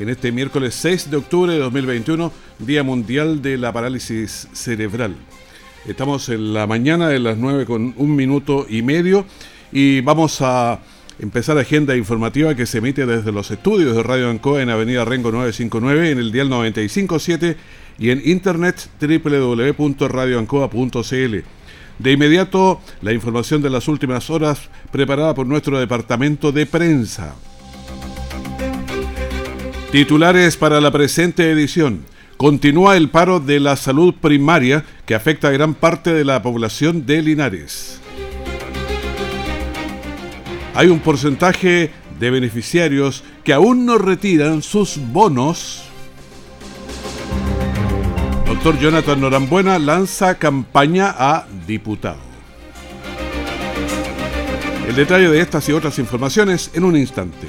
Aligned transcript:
en 0.00 0.08
este 0.08 0.32
miércoles 0.32 0.74
6 0.76 1.10
de 1.10 1.18
octubre 1.18 1.52
de 1.52 1.58
2021, 1.58 2.32
Día 2.58 2.82
Mundial 2.82 3.42
de 3.42 3.58
la 3.58 3.70
Parálisis 3.70 4.48
Cerebral. 4.54 5.14
Estamos 5.86 6.30
en 6.30 6.54
la 6.54 6.66
mañana 6.66 7.08
de 7.08 7.18
las 7.18 7.36
9 7.36 7.66
con 7.66 7.92
un 7.98 8.16
minuto 8.16 8.64
y 8.68 8.80
medio 8.80 9.26
y 9.70 10.00
vamos 10.00 10.40
a 10.40 10.80
empezar 11.18 11.58
agenda 11.58 11.94
informativa 11.96 12.54
que 12.54 12.64
se 12.64 12.78
emite 12.78 13.04
desde 13.04 13.30
los 13.30 13.50
estudios 13.50 13.94
de 13.94 14.02
Radio 14.02 14.30
Ancoa 14.30 14.62
en 14.62 14.70
Avenida 14.70 15.04
Rengo 15.04 15.32
959 15.32 16.12
en 16.12 16.18
el 16.18 16.32
dial 16.32 16.48
957 16.48 17.58
y 17.98 18.08
en 18.08 18.22
internet 18.24 18.88
www.radioancoa.cl. 18.98 21.36
De 21.98 22.12
inmediato, 22.12 22.80
la 23.02 23.12
información 23.12 23.60
de 23.60 23.68
las 23.68 23.86
últimas 23.86 24.30
horas 24.30 24.70
preparada 24.90 25.34
por 25.34 25.46
nuestro 25.46 25.78
departamento 25.78 26.52
de 26.52 26.64
prensa. 26.64 27.34
Titulares 29.92 30.56
para 30.56 30.80
la 30.80 30.92
presente 30.92 31.50
edición. 31.50 32.04
Continúa 32.36 32.96
el 32.96 33.08
paro 33.08 33.40
de 33.40 33.58
la 33.58 33.74
salud 33.74 34.14
primaria 34.14 34.84
que 35.04 35.16
afecta 35.16 35.48
a 35.48 35.50
gran 35.50 35.74
parte 35.74 36.14
de 36.14 36.24
la 36.24 36.40
población 36.42 37.06
de 37.06 37.20
Linares. 37.20 38.00
Hay 40.76 40.86
un 40.86 41.00
porcentaje 41.00 41.90
de 42.20 42.30
beneficiarios 42.30 43.24
que 43.42 43.52
aún 43.52 43.84
no 43.84 43.98
retiran 43.98 44.62
sus 44.62 44.96
bonos. 44.96 45.82
Doctor 48.46 48.78
Jonathan 48.78 49.20
Norambuena 49.20 49.80
lanza 49.80 50.38
campaña 50.38 51.12
a 51.18 51.48
diputado. 51.66 52.20
El 54.86 54.94
detalle 54.94 55.28
de 55.28 55.40
estas 55.40 55.68
y 55.68 55.72
otras 55.72 55.98
informaciones 55.98 56.70
en 56.74 56.84
un 56.84 56.96
instante 56.96 57.48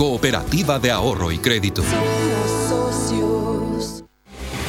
Cooperativa 0.00 0.78
de 0.78 0.90
Ahorro 0.90 1.30
y 1.30 1.36
Crédito. 1.36 1.82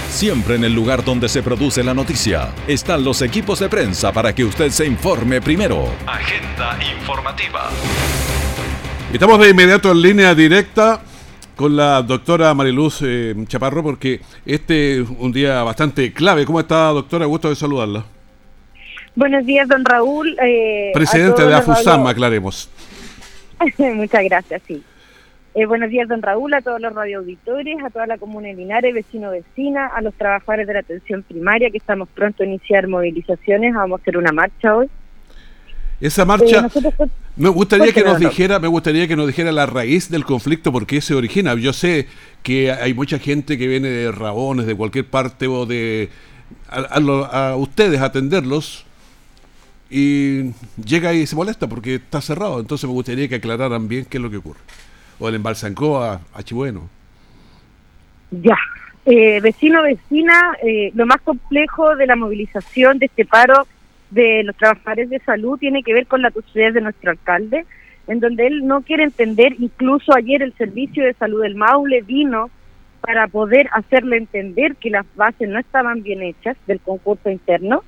Siempre 0.10 0.56
en 0.56 0.66
el 0.66 0.74
lugar 0.74 1.06
donde 1.06 1.30
se 1.30 1.42
produce 1.42 1.86
la 1.86 1.94
noticia 1.94 2.50
están 2.68 3.06
los 3.06 3.22
equipos 3.22 3.60
de 3.60 3.70
prensa 3.70 4.12
para 4.12 4.36
que 4.36 4.44
usted 4.44 4.70
se 4.72 4.86
informe 4.86 5.40
primero. 5.40 5.86
Agenda 6.06 6.78
informativa. 7.00 7.70
Estamos 9.14 9.40
de 9.40 9.52
inmediato 9.52 9.94
en 9.94 10.02
línea 10.02 10.36
directa 10.36 11.00
con 11.56 11.78
la 11.78 12.02
doctora 12.02 12.54
Mariluz 12.54 13.00
eh, 13.02 13.34
Chaparro 13.48 13.84
porque 13.84 14.20
este 14.46 15.00
es 15.00 15.08
un 15.18 15.32
día 15.32 15.64
bastante 15.64 16.12
clave. 16.12 16.46
¿Cómo 16.46 16.60
está, 16.60 16.88
doctora? 16.88 17.26
Gusto 17.26 17.48
de 17.48 17.56
saludarla. 17.56 18.04
Buenos 19.16 19.46
días, 19.46 19.66
don 19.70 19.86
Raúl. 19.86 20.38
Eh, 20.44 20.92
Presidente 20.94 21.46
de 21.46 21.56
AFUSAM, 21.56 22.06
aclaremos. 22.06 22.70
Muchas 23.78 24.26
gracias, 24.26 24.62
sí. 24.68 24.84
Eh, 25.54 25.66
buenos 25.66 25.90
días, 25.90 26.08
don 26.08 26.22
Raúl, 26.22 26.54
a 26.54 26.62
todos 26.62 26.80
los 26.80 26.94
radioauditores, 26.94 27.84
a 27.84 27.90
toda 27.90 28.08
la 28.08 28.18
comuna 28.18 28.48
de 28.48 28.54
Linares, 28.54 28.94
vecino, 28.94 29.32
vecina, 29.32 29.88
a 29.88 30.02
los 30.02 30.14
trabajadores 30.14 30.66
de 30.66 30.74
la 30.74 30.80
atención 30.80 31.24
primaria, 31.24 31.70
que 31.70 31.78
estamos 31.78 32.08
pronto 32.08 32.44
a 32.44 32.46
iniciar 32.46 32.88
movilizaciones. 32.88 33.74
Vamos 33.74 34.00
a 34.00 34.02
hacer 34.02 34.16
una 34.16 34.32
marcha 34.32 34.74
hoy. 34.78 34.90
Esa 36.00 36.24
marcha, 36.24 36.70
eh, 36.74 37.08
me 37.36 37.50
gustaría 37.50 37.92
que 37.92 38.02
nos 38.02 38.18
dijera, 38.18 38.60
me 38.60 38.70
gustaría 38.70 39.10
que 39.10 39.18
nos 39.18 39.28
dijera 39.28 39.52
la 39.52 39.66
raíz 39.66 40.10
del 40.10 40.24
conflicto, 40.24 40.72
porque 40.72 41.02
se 41.02 41.16
origina. 41.16 41.54
Yo 41.56 41.74
sé 41.74 42.08
que 42.44 42.72
hay 42.72 42.94
mucha 42.94 43.20
gente 43.20 43.58
que 43.58 43.68
viene 43.68 43.90
de 43.90 44.10
Rabones, 44.10 44.66
de 44.66 44.76
cualquier 44.76 45.06
parte 45.06 45.48
o 45.48 45.66
de 45.66 46.10
a, 46.70 47.50
a 47.50 47.56
ustedes 47.58 48.00
a 48.00 48.06
atenderlos 48.06 48.86
y 49.90 50.54
llega 50.84 51.14
y 51.14 51.28
se 51.28 51.36
molesta 51.36 51.68
porque 51.68 51.96
está 51.96 52.22
cerrado. 52.22 52.62
Entonces 52.62 52.88
me 52.88 52.94
gustaría 52.94 53.28
que 53.28 53.36
aclararan 53.36 53.90
bien 53.90 54.06
qué 54.06 54.18
es 54.18 54.24
lo 54.24 54.32
que 54.32 54.38
ocurre 54.38 54.62
o 55.22 55.30
el 55.30 55.36
embalsancó 55.36 56.02
a, 56.02 56.16
a. 56.34 56.42
Ya, 58.32 58.58
eh, 59.06 59.40
vecino, 59.40 59.84
vecina, 59.84 60.58
eh, 60.64 60.92
lo 60.96 61.06
más 61.06 61.22
complejo 61.22 61.96
de 61.96 62.08
la 62.08 62.16
movilización 62.16 62.98
de 62.98 63.06
este 63.06 63.26
paro 63.26 63.68
de 64.10 64.44
los 64.44 64.56
trabajadores 64.56 65.10
de 65.10 65.20
salud 65.20 65.60
tiene 65.60 65.84
que 65.84 65.94
ver 65.94 66.08
con 66.08 66.22
la 66.24 66.32
totalidad 66.32 66.74
de 66.74 66.82
nuestro 66.82 67.12
alcalde, 67.12 67.66
en 68.08 68.20
donde 68.20 68.48
él 68.48 68.66
no 68.66 68.82
quiere 68.82 69.04
entender, 69.04 69.56
incluso 69.60 70.14
ayer 70.16 70.42
el 70.42 70.54
Servicio 70.54 71.04
de 71.04 71.14
Salud 71.14 71.44
del 71.44 71.56
Maule 71.56 72.02
vino 72.02 72.50
para 73.02 73.28
poder 73.28 73.70
hacerle 73.74 74.18
entender 74.18 74.76
que 74.76 74.90
las 74.90 75.06
bases 75.16 75.48
no 75.50 75.60
estaban 75.60 76.02
bien 76.02 76.24
hechas 76.24 76.58
del 76.66 76.80
concurso 76.80 77.30
interno. 77.30 77.84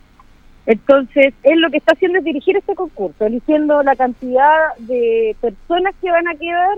Entonces, 0.66 1.34
él 1.44 1.60
lo 1.60 1.70
que 1.72 1.78
está 1.78 1.94
haciendo 1.94 2.20
es 2.20 2.26
dirigir 2.26 2.56
este 2.56 2.76
concurso, 2.76 3.26
eligiendo 3.26 3.82
la 3.84 3.96
cantidad 3.96 4.76
de 4.78 5.36
personas 5.42 5.94
que 6.02 6.10
van 6.10 6.28
a 6.28 6.36
quedar 6.36 6.78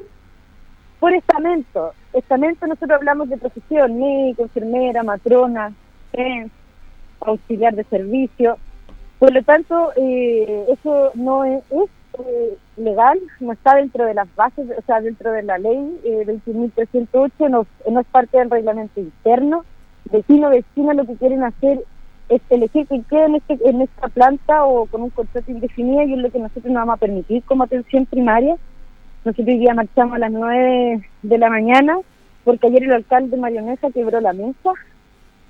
por 1.00 1.14
estamento. 1.14 1.94
Estamento 2.14 2.68
nosotros 2.68 2.98
hablamos 2.98 3.30
de 3.30 3.38
profesión, 3.38 4.00
médico, 4.00 4.44
enfermera, 4.44 5.04
matrona, 5.04 5.74
auxiliar 7.22 7.76
de 7.76 7.84
servicio. 7.86 8.58
Por 9.20 9.34
lo 9.34 9.44
tanto, 9.44 9.92
eh, 9.96 10.66
eso 10.70 11.12
no 11.16 11.44
es, 11.44 11.64
eh, 11.72 12.58
legal, 12.78 13.20
no 13.40 13.54
está 13.54 13.76
dentro 13.76 14.06
de 14.06 14.14
las 14.14 14.34
bases, 14.36 14.70
o 14.78 14.82
sea, 14.84 15.02
dentro 15.02 15.32
de 15.32 15.44
la 15.44 15.58
ley 15.58 16.00
eh, 16.04 16.26
21.308, 16.26 17.50
no, 17.50 17.66
no 17.90 18.00
es 18.00 18.08
parte 18.08 18.38
del 18.38 18.50
reglamento 18.50 19.00
interno. 19.00 19.66
Vecino, 20.12 20.50
vecina, 20.50 20.94
lo 20.94 21.06
que 21.06 21.16
quieren 21.16 21.44
hacer 21.44 21.84
es 22.30 22.42
elegir 22.50 22.88
que 22.88 23.02
quede 23.04 23.26
en, 23.26 23.36
este, 23.36 23.58
en 23.66 23.82
esta 23.82 24.08
planta 24.08 24.66
o 24.66 24.86
con 24.86 25.04
un 25.04 25.10
contrato 25.10 25.52
indefinido 25.52 26.02
y 26.04 26.14
es 26.14 26.20
lo 26.20 26.32
que 26.32 26.40
nosotros 26.40 26.66
no 26.66 26.80
vamos 26.80 26.96
a 26.96 27.00
permitir 27.00 27.44
como 27.44 27.64
atención 27.64 28.06
primaria 28.06 28.58
nosotros 29.26 29.48
hoy 29.48 29.58
día 29.58 29.74
marchamos 29.74 30.16
a 30.16 30.20
las 30.20 30.32
9 30.32 31.02
de 31.24 31.38
la 31.40 31.50
mañana 31.50 31.98
porque 32.44 32.68
ayer 32.68 32.84
el 32.84 32.94
alcalde 32.94 33.36
Marionesa 33.38 33.90
quebró 33.90 34.22
la 34.22 34.34
mesa. 34.34 34.72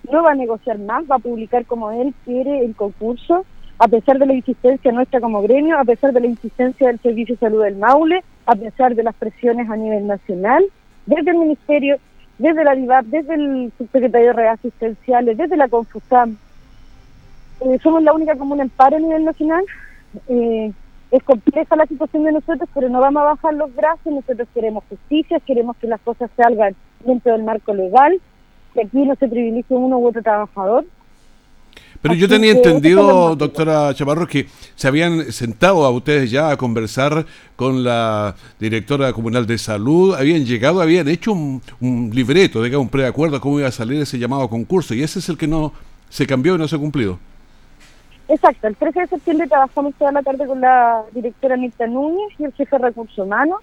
No 0.10 0.24
va 0.24 0.32
a 0.32 0.36
negociar 0.36 0.80
más, 0.80 1.04
va 1.12 1.18
a 1.18 1.20
publicar 1.20 1.66
como 1.66 1.92
él 1.92 2.14
quiere 2.24 2.64
el 2.64 2.74
concurso, 2.74 3.46
a 3.78 3.90
pesar 3.90 4.18
de 4.18 4.28
la 4.28 4.34
insistencia 4.34 4.94
nuestra 4.94 5.20
como 5.20 5.42
gremio, 5.42 5.78
a 5.78 5.84
pesar 5.84 6.14
de 6.14 6.22
la 6.22 6.28
insistencia 6.28 6.88
del 6.88 7.02
Servicio 7.02 7.36
de 7.36 7.40
Salud 7.40 7.64
del 7.64 7.76
Maule, 7.76 8.24
a 8.46 8.56
pesar 8.56 8.96
de 8.96 9.04
las 9.04 9.16
presiones 9.16 9.70
a 9.70 9.76
nivel 9.76 10.08
nacional, 10.08 10.64
desde 11.06 11.32
el 11.32 11.38
Ministerio, 11.38 11.98
desde 12.38 12.64
la 12.64 12.76
DIVAP, 12.76 13.06
desde 13.08 13.34
el 13.34 13.74
Subsecretario 13.78 14.28
de 14.28 14.34
Redes 14.34 14.54
Asistenciales, 14.54 15.38
desde 15.38 15.58
la 15.58 15.68
Confusam. 15.68 16.38
Eh, 17.60 17.78
somos 17.84 18.02
la 18.04 18.14
única 18.14 18.38
comuna 18.38 18.64
en 18.64 18.70
paro 18.70 18.96
a 18.96 19.00
nivel 19.02 19.26
nacional. 19.26 19.66
Eh, 20.30 20.72
es 21.16 21.24
compleja 21.24 21.76
la 21.78 21.86
situación 21.86 22.26
de 22.26 22.34
nosotros, 22.34 22.70
pero 22.74 22.90
no 22.90 23.00
vamos 23.00 23.22
a 23.22 23.26
bajar 23.26 23.54
los 23.54 23.74
brazos, 23.74 24.12
nosotros 24.12 24.48
queremos 24.54 24.84
justicia, 24.90 25.40
queremos 25.40 25.78
que 25.78 25.88
las 25.88 26.02
cosas 26.02 26.30
salgan 26.36 26.76
dentro 27.06 27.32
del 27.32 27.44
marco 27.44 27.74
legal, 27.74 28.20
que 28.74 28.82
aquí 28.82 29.06
no 29.06 29.16
se 29.16 29.30
privilegie 29.30 29.64
uno 29.70 29.98
u 29.98 30.08
otro 30.08 30.22
trabajador. 30.22 30.86
Pero 32.02 32.16
yo 32.16 32.28
tenía 32.28 32.52
entendido, 32.52 33.36
doctora 33.36 33.94
Chaparro, 33.94 34.28
que 34.28 34.48
se 34.76 34.88
habían 34.88 35.32
sentado 35.32 35.86
a 35.86 35.90
ustedes 35.90 36.30
ya 36.30 36.52
a 36.52 36.58
conversar 36.58 37.26
con 37.56 37.84
la 37.84 38.36
directora 38.60 39.14
comunal 39.14 39.48
de 39.48 39.58
salud, 39.58 40.14
habían 40.14 40.46
llegado, 40.46 40.82
habían 40.82 41.08
hecho 41.08 41.32
un, 41.32 41.62
un 41.80 42.12
libreto, 42.14 42.62
digamos, 42.62 42.86
un 42.86 42.92
preacuerdo 42.92 43.38
a 43.38 43.40
cómo 43.40 43.60
iba 43.60 43.70
a 43.70 43.72
salir 43.72 44.02
ese 44.02 44.20
llamado 44.20 44.50
concurso, 44.50 44.94
y 44.94 45.02
ese 45.02 45.20
es 45.20 45.30
el 45.30 45.38
que 45.38 45.48
no 45.48 45.72
se 46.10 46.28
cambió 46.28 46.56
y 46.56 46.58
no 46.58 46.68
se 46.68 46.76
ha 46.76 46.80
cumplido. 46.80 47.18
Exacto, 48.28 48.68
el 48.68 48.76
13 48.76 49.02
de 49.02 49.08
septiembre 49.08 49.48
trabajamos 49.48 49.94
toda 49.96 50.12
la 50.12 50.24
tarde 50.24 50.48
con 50.48 50.60
la 50.60 51.04
directora 51.12 51.58
Mirta 51.58 51.86
Núñez 51.86 52.34
y 52.40 52.46
el 52.46 52.54
jefe 52.54 52.78
de 52.78 52.86
recursos 52.86 53.20
humanos, 53.20 53.60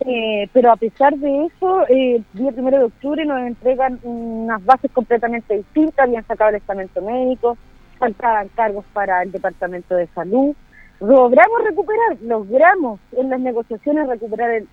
eh, 0.00 0.48
pero 0.52 0.72
a 0.72 0.76
pesar 0.76 1.14
de 1.16 1.46
eso, 1.46 1.82
eh, 1.88 2.16
el 2.16 2.24
día 2.32 2.50
primero 2.50 2.78
de 2.78 2.84
octubre 2.84 3.24
nos 3.24 3.40
entregan 3.46 4.00
unas 4.02 4.64
bases 4.64 4.90
completamente 4.90 5.56
distintas, 5.56 6.06
habían 6.06 6.26
sacado 6.26 6.50
el 6.50 6.56
estamento 6.56 7.00
médico, 7.00 7.56
faltaban 7.98 8.48
cargos 8.48 8.84
para 8.92 9.22
el 9.22 9.30
Departamento 9.30 9.94
de 9.94 10.08
Salud. 10.08 10.56
Logramos 10.98 11.62
recuperar, 11.64 12.16
logramos 12.22 12.98
en 13.16 13.30
las 13.30 13.38
negociaciones 13.38 14.08
recuperar 14.08 14.50
el, 14.50 14.68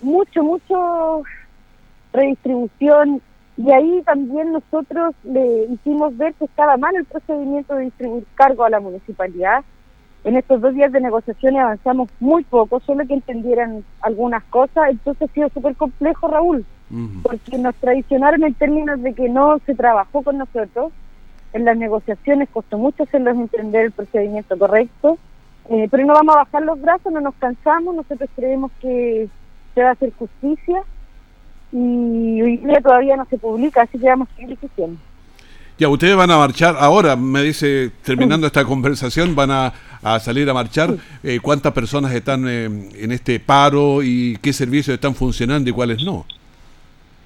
mucho, 0.00 0.44
mucho 0.44 1.22
redistribución 2.12 3.20
y 3.64 3.70
ahí 3.70 4.02
también 4.04 4.52
nosotros 4.52 5.14
le 5.22 5.66
hicimos 5.66 6.16
ver 6.16 6.34
que 6.34 6.46
estaba 6.46 6.76
mal 6.76 6.96
el 6.96 7.04
procedimiento 7.04 7.76
de 7.76 7.84
distribuir 7.84 8.24
cargo 8.34 8.64
a 8.64 8.70
la 8.70 8.80
municipalidad. 8.80 9.62
En 10.24 10.36
estos 10.36 10.60
dos 10.60 10.74
días 10.74 10.90
de 10.90 11.00
negociaciones 11.00 11.62
avanzamos 11.62 12.08
muy 12.18 12.42
poco, 12.42 12.80
solo 12.80 13.06
que 13.06 13.14
entendieran 13.14 13.84
algunas 14.00 14.42
cosas, 14.44 14.90
entonces 14.90 15.30
ha 15.30 15.32
sido 15.32 15.48
súper 15.50 15.76
complejo, 15.76 16.26
Raúl, 16.26 16.64
porque 17.22 17.56
nos 17.56 17.76
traicionaron 17.76 18.42
en 18.42 18.54
términos 18.54 19.00
de 19.00 19.14
que 19.14 19.28
no 19.28 19.58
se 19.64 19.74
trabajó 19.74 20.22
con 20.22 20.38
nosotros. 20.38 20.92
En 21.52 21.64
las 21.64 21.76
negociaciones 21.76 22.48
costó 22.50 22.78
mucho 22.78 23.04
hacerlos 23.04 23.36
entender 23.36 23.86
el 23.86 23.92
procedimiento 23.92 24.58
correcto, 24.58 25.18
eh, 25.68 25.86
pero 25.88 26.04
no 26.04 26.14
vamos 26.14 26.34
a 26.34 26.38
bajar 26.38 26.62
los 26.62 26.80
brazos, 26.80 27.12
no 27.12 27.20
nos 27.20 27.34
cansamos, 27.36 27.94
nosotros 27.94 28.28
creemos 28.34 28.72
que 28.80 29.28
se 29.74 29.82
va 29.82 29.90
a 29.90 29.92
hacer 29.92 30.12
justicia 30.14 30.82
y 31.72 32.42
hoy 32.42 32.56
día 32.58 32.80
todavía 32.80 33.16
no 33.16 33.24
se 33.26 33.38
publica, 33.38 33.82
así 33.82 33.98
que 33.98 34.06
vamos 34.06 34.28
a 34.30 34.36
seguir 34.36 34.50
insistiendo. 34.50 34.98
Ya, 35.78 35.88
ustedes 35.88 36.14
van 36.14 36.30
a 36.30 36.36
marchar 36.36 36.76
ahora, 36.78 37.16
me 37.16 37.42
dice, 37.42 37.90
terminando 38.04 38.46
esta 38.46 38.64
conversación, 38.64 39.34
van 39.34 39.50
a, 39.50 39.72
salir 40.20 40.48
a 40.48 40.54
marchar. 40.54 40.94
Eh, 41.22 41.40
¿Cuántas 41.40 41.72
personas 41.72 42.12
están 42.12 42.46
eh, 42.46 42.66
en 42.66 43.10
este 43.10 43.40
paro 43.40 44.02
y 44.02 44.36
qué 44.42 44.52
servicios 44.52 44.94
están 44.94 45.14
funcionando 45.14 45.70
y 45.70 45.72
cuáles 45.72 46.04
no? 46.04 46.26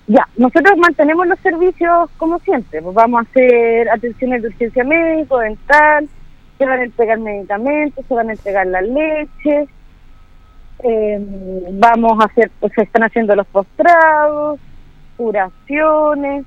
Ya, 0.06 0.26
nosotros 0.36 0.78
mantenemos 0.78 1.26
los 1.26 1.38
servicios 1.40 2.08
como 2.16 2.38
siempre. 2.38 2.80
Pues 2.80 2.94
vamos 2.94 3.18
a 3.18 3.28
hacer 3.28 3.90
atenciones 3.90 4.42
de 4.42 4.48
urgencia 4.48 4.84
médico, 4.84 5.38
dental, 5.38 6.08
se 6.56 6.64
van 6.64 6.80
a 6.80 6.84
entregar 6.84 7.18
medicamentos, 7.18 8.04
se 8.06 8.14
van 8.14 8.28
a 8.30 8.32
entregar 8.32 8.66
la 8.68 8.80
leche, 8.80 9.66
eh, 10.82 11.18
vamos 11.72 12.20
a 12.20 12.26
hacer, 12.26 12.50
pues 12.60 12.72
se 12.74 12.82
están 12.82 13.02
haciendo 13.04 13.34
los 13.34 13.46
postrados, 13.46 14.60
curaciones, 15.16 16.44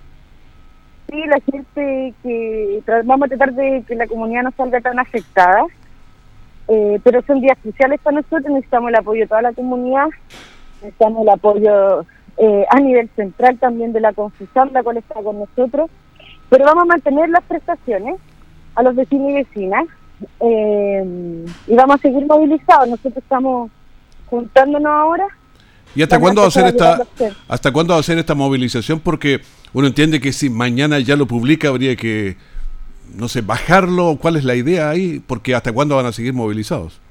y 1.12 1.26
la 1.26 1.40
gente 1.40 2.14
que 2.22 2.84
vamos 3.04 3.26
a 3.26 3.30
tratar 3.30 3.54
de 3.54 3.84
que 3.88 3.96
la 3.96 4.08
comunidad 4.08 4.44
no 4.44 4.52
salga 4.52 4.80
tan 4.80 5.00
afectada, 5.00 5.64
eh, 6.68 7.00
pero 7.04 7.22
son 7.24 7.42
días 7.42 7.58
cruciales 7.62 8.00
para 8.02 8.18
nosotros, 8.18 8.46
necesitamos 8.46 8.90
el 8.90 8.96
apoyo 8.96 9.22
de 9.22 9.28
toda 9.28 9.42
la 9.42 9.54
comunidad, 9.54 10.08
necesitamos 10.82 11.24
el 11.24 11.30
apoyo 11.30 12.06
eh, 12.38 12.66
a 12.70 12.80
nivel 12.80 13.10
central 13.16 13.58
también 13.58 13.92
de 13.92 14.02
la 14.02 14.14
Confusión, 14.14 14.70
la 14.72 14.84
cual 14.84 14.98
está 14.98 15.16
con 15.16 15.40
nosotros, 15.40 15.90
pero 16.50 16.66
vamos 16.66 16.84
a 16.84 16.88
mantener 16.88 17.30
las 17.30 17.44
prestaciones 17.44 18.16
a 18.76 18.84
los 18.84 18.96
vecinos 18.96 19.32
y 19.32 19.34
vecinas 19.34 19.86
eh, 20.42 21.46
y 21.68 21.76
vamos 21.76 21.96
a 21.96 22.02
seguir 22.02 22.26
movilizados. 22.26 22.88
Nosotros 22.88 23.18
estamos 23.18 23.72
juntándonos 24.30 24.92
ahora. 24.92 25.26
¿Y 25.96 26.04
hasta 26.04 26.20
cuándo 26.20 26.42
va 26.42 26.48
a 26.48 26.52
ser 26.52 26.68
esta 26.68 27.00
hasta 27.48 27.72
cuándo 27.72 27.94
va 27.94 28.00
a 28.00 28.04
ser 28.04 28.20
esta 28.20 28.36
movilización? 28.36 29.00
Porque 29.00 29.42
uno 29.74 29.88
entiende 29.88 30.20
que 30.20 30.32
si 30.32 30.50
mañana 30.50 31.00
ya 31.00 31.16
lo 31.16 31.26
publica 31.26 31.70
habría 31.70 31.96
que 31.96 32.38
no 33.16 33.28
sé, 33.28 33.42
bajarlo, 33.42 34.18
¿cuál 34.22 34.36
es 34.36 34.44
la 34.44 34.56
idea 34.56 34.90
ahí? 34.90 35.22
Porque 35.26 35.56
hasta 35.56 35.72
cuándo 35.72 35.96
van 35.96 36.06
a 36.06 36.12
seguir 36.12 36.34
movilizados? 36.34 37.02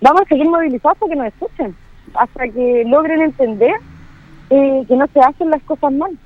Vamos 0.00 0.22
a 0.22 0.28
seguir 0.28 0.48
movilizados 0.48 0.96
porque 0.98 1.16
nos 1.16 1.26
escuchen, 1.26 1.76
hasta 2.14 2.48
que 2.48 2.84
logren 2.86 3.22
entender 3.22 3.74
eh, 4.50 4.84
que 4.86 4.96
no 4.96 5.06
se 5.12 5.20
hacen 5.20 5.50
las 5.50 5.62
cosas 5.64 5.92
mal. 5.92 6.16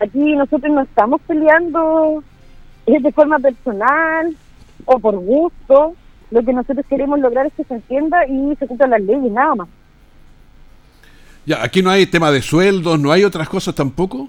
Aquí 0.00 0.36
nosotros 0.36 0.72
no 0.72 0.82
estamos 0.82 1.20
peleando 1.26 2.22
de 2.86 3.12
forma 3.12 3.38
personal 3.38 4.36
o 4.84 4.98
por 4.98 5.16
gusto, 5.16 5.94
lo 6.30 6.42
que 6.42 6.52
nosotros 6.52 6.84
queremos 6.88 7.18
lograr 7.20 7.46
es 7.46 7.52
que 7.54 7.64
se 7.64 7.74
entienda 7.74 8.26
y 8.26 8.54
se 8.56 8.66
cumplan 8.66 8.90
las 8.90 9.00
leyes, 9.00 9.30
nada 9.30 9.54
más. 9.54 9.68
Ya, 11.44 11.62
aquí 11.62 11.82
no 11.82 11.90
hay 11.90 12.06
tema 12.06 12.30
de 12.30 12.42
sueldos, 12.42 12.98
no 12.98 13.12
hay 13.12 13.24
otras 13.24 13.48
cosas 13.48 13.74
tampoco. 13.74 14.28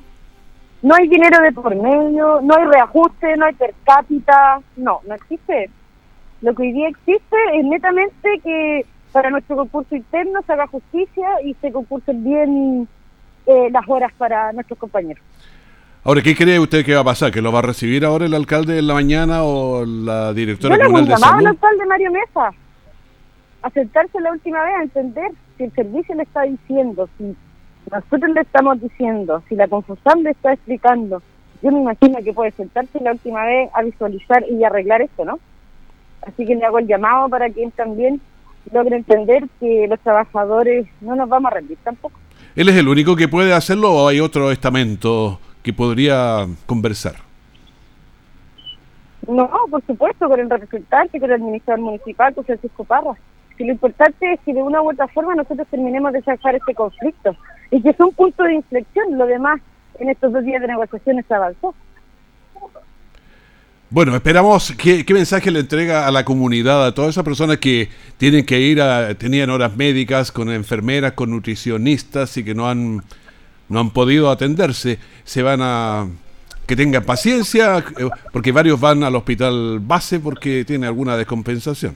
No 0.83 0.93
hay 0.93 1.07
dinero 1.07 1.39
de 1.41 1.51
por 1.51 1.75
medio, 1.75 2.39
no 2.41 2.55
hay 2.55 2.65
reajuste, 2.65 3.35
no 3.35 3.45
hay 3.45 3.53
per 3.55 3.73
cápita, 3.83 4.61
no, 4.75 5.01
no 5.07 5.15
existe. 5.15 5.71
Lo 6.41 6.53
que 6.53 6.61
hoy 6.61 6.73
día 6.73 6.89
existe 6.89 7.35
es 7.55 7.65
netamente 7.65 8.39
que 8.43 8.85
para 9.11 9.31
nuestro 9.31 9.55
concurso 9.55 9.95
interno 9.95 10.41
se 10.45 10.53
haga 10.53 10.67
justicia 10.67 11.27
y 11.43 11.55
se 11.55 11.71
concursen 11.71 12.23
bien 12.23 12.87
eh, 13.47 13.69
las 13.71 13.83
horas 13.87 14.11
para 14.17 14.53
nuestros 14.53 14.77
compañeros. 14.77 15.23
Ahora, 16.07 16.21
¿qué 16.21 16.37
cree 16.37 16.57
usted 16.57 16.85
que 16.85 16.95
va 16.95 17.01
a 17.01 17.03
pasar? 17.03 17.33
¿Que 17.33 17.41
lo 17.41 17.51
va 17.51 17.59
a 17.59 17.63
recibir 17.63 18.05
ahora 18.05 18.25
el 18.25 18.33
alcalde 18.33 18.79
en 18.79 18.87
la 18.87 18.93
mañana 18.93 19.43
o 19.43 19.83
la 19.85 20.33
directora 20.33 20.77
Yo 20.77 20.85
comunal 20.85 21.05
de 21.05 21.17
salud? 21.17 21.39
al 21.39 21.47
alcalde 21.47 21.85
Mario 21.85 22.11
Mesa 22.13 22.51
a 23.61 23.69
sentarse 23.71 24.21
la 24.21 24.31
última 24.31 24.63
vez 24.63 24.73
a 24.73 24.83
entender 24.83 25.31
si 25.57 25.65
el 25.65 25.73
servicio 25.73 26.15
le 26.15 26.23
está 26.23 26.43
diciendo, 26.43 27.09
si 27.17 27.35
nosotros 27.91 28.33
le 28.33 28.39
estamos 28.39 28.79
diciendo, 28.79 29.43
si 29.49 29.55
la 29.55 29.67
confusión 29.67 30.23
le 30.23 30.29
está 30.29 30.53
explicando. 30.53 31.21
Yo 31.61 31.73
me 31.73 31.81
imagino 31.81 32.19
que 32.23 32.31
puede 32.31 32.51
sentarse 32.51 33.01
la 33.01 33.11
última 33.11 33.43
vez 33.43 33.69
a 33.73 33.83
visualizar 33.83 34.45
y 34.49 34.63
arreglar 34.63 35.01
esto, 35.01 35.25
¿no? 35.25 35.39
Así 36.25 36.45
que 36.45 36.55
le 36.55 36.63
hago 36.63 36.79
el 36.79 36.87
llamado 36.87 37.27
para 37.27 37.49
que 37.49 37.65
él 37.65 37.73
también 37.75 38.21
logre 38.71 38.95
entender 38.95 39.43
que 39.59 39.87
los 39.89 39.99
trabajadores 39.99 40.87
no 41.01 41.17
nos 41.17 41.27
vamos 41.27 41.51
a 41.51 41.55
rendir 41.55 41.77
tampoco. 41.83 42.17
¿Él 42.55 42.69
es 42.69 42.77
el 42.77 42.87
único 42.87 43.17
que 43.17 43.27
puede 43.27 43.51
hacerlo 43.51 43.91
o 43.91 44.07
hay 44.07 44.21
otro 44.21 44.53
estamento 44.53 45.41
que 45.67 45.73
podría 45.73 46.47
conversar? 46.65 47.15
No, 49.27 49.51
por 49.69 49.85
supuesto, 49.85 50.29
con 50.29 50.39
el 50.39 50.49
representante, 50.49 51.19
con 51.19 51.29
el 51.29 51.41
administrador 51.41 51.83
municipal, 51.83 52.33
con 52.33 52.45
Francisco 52.45 52.85
Parra. 52.85 53.15
Que 53.57 53.65
lo 53.65 53.73
importante 53.73 54.31
es 54.31 54.39
que 54.45 54.53
de 54.53 54.63
una 54.63 54.81
u 54.81 54.91
otra 54.91 55.09
forma 55.09 55.35
nosotros 55.35 55.67
terminemos 55.69 56.13
de 56.13 56.21
sacar 56.21 56.55
este 56.55 56.73
conflicto 56.73 57.35
y 57.69 57.81
que 57.81 57.89
es 57.89 57.99
un 57.99 58.13
punto 58.13 58.43
de 58.43 58.53
inflexión. 58.53 59.17
Lo 59.17 59.25
demás 59.25 59.59
en 59.99 60.09
estos 60.09 60.31
dos 60.31 60.45
días 60.45 60.61
de 60.61 60.69
negociaciones 60.69 61.29
avanzó. 61.29 61.75
Bueno, 63.89 64.15
esperamos 64.15 64.73
qué, 64.77 65.05
qué 65.05 65.13
mensaje 65.13 65.51
le 65.51 65.59
entrega 65.59 66.07
a 66.07 66.11
la 66.11 66.23
comunidad, 66.23 66.85
a 66.85 66.93
todas 66.93 67.09
esas 67.09 67.25
personas 67.25 67.57
que 67.57 67.89
tienen 68.15 68.45
que 68.45 68.61
ir 68.61 68.81
a, 68.81 69.15
tenían 69.15 69.49
horas 69.49 69.75
médicas 69.75 70.31
con 70.31 70.49
enfermeras, 70.49 71.11
con 71.11 71.31
nutricionistas 71.31 72.37
y 72.37 72.45
que 72.45 72.55
no 72.55 72.69
han 72.69 73.01
no 73.69 73.79
han 73.79 73.89
podido 73.91 74.29
atenderse, 74.29 74.99
se 75.23 75.43
van 75.43 75.59
a 75.61 76.07
que 76.67 76.75
tengan 76.75 77.03
paciencia, 77.03 77.77
eh, 77.77 78.09
porque 78.33 78.51
varios 78.51 78.79
van 78.79 79.03
al 79.03 79.15
hospital 79.15 79.79
base 79.79 80.19
porque 80.19 80.65
tiene 80.65 80.85
alguna 80.85 81.15
descompensación. 81.15 81.95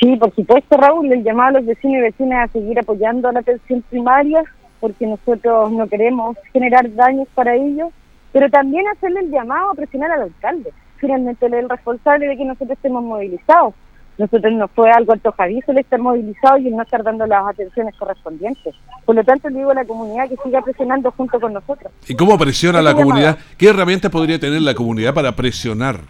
Sí, 0.00 0.16
por 0.16 0.34
supuesto, 0.34 0.76
Raúl, 0.76 1.12
el 1.12 1.24
llamado 1.24 1.48
a 1.48 1.60
los 1.60 1.66
vecinos 1.66 1.98
y 1.98 2.02
vecinas 2.02 2.48
a 2.48 2.52
seguir 2.52 2.78
apoyando 2.78 3.28
a 3.28 3.32
la 3.32 3.40
atención 3.40 3.82
primaria, 3.90 4.42
porque 4.78 5.06
nosotros 5.06 5.72
no 5.72 5.86
queremos 5.88 6.36
generar 6.52 6.94
daños 6.94 7.28
para 7.34 7.54
ellos, 7.54 7.90
pero 8.32 8.48
también 8.48 8.86
hacerle 8.88 9.20
el 9.20 9.30
llamado 9.30 9.72
a 9.72 9.74
presionar 9.74 10.12
al 10.12 10.22
alcalde. 10.22 10.72
Finalmente, 10.96 11.46
él 11.46 11.54
es 11.54 11.60
el 11.64 11.68
responsable 11.68 12.28
de 12.28 12.36
que 12.36 12.44
nosotros 12.44 12.70
estemos 12.70 13.02
movilizados. 13.02 13.74
Nosotros 14.20 14.52
no 14.52 14.68
fue 14.68 14.90
algo 14.90 15.14
antojadizo 15.14 15.72
el 15.72 15.78
estar 15.78 15.98
movilizado 15.98 16.58
y 16.58 16.68
el 16.68 16.76
no 16.76 16.82
estar 16.82 17.02
dando 17.02 17.26
las 17.26 17.42
atenciones 17.48 17.94
correspondientes. 17.96 18.74
Por 19.06 19.14
lo 19.14 19.24
tanto, 19.24 19.48
le 19.48 19.60
digo 19.60 19.70
a 19.70 19.74
la 19.74 19.86
comunidad 19.86 20.28
que 20.28 20.36
siga 20.44 20.60
presionando 20.60 21.10
junto 21.12 21.40
con 21.40 21.54
nosotros. 21.54 21.90
¿Y 22.06 22.14
cómo 22.14 22.36
presiona 22.36 22.82
la 22.82 22.92
comunidad? 22.92 23.38
¿Qué 23.56 23.70
herramientas 23.70 24.10
podría 24.10 24.38
tener 24.38 24.60
la 24.60 24.74
comunidad 24.74 25.14
para 25.14 25.34
presionar? 25.34 26.00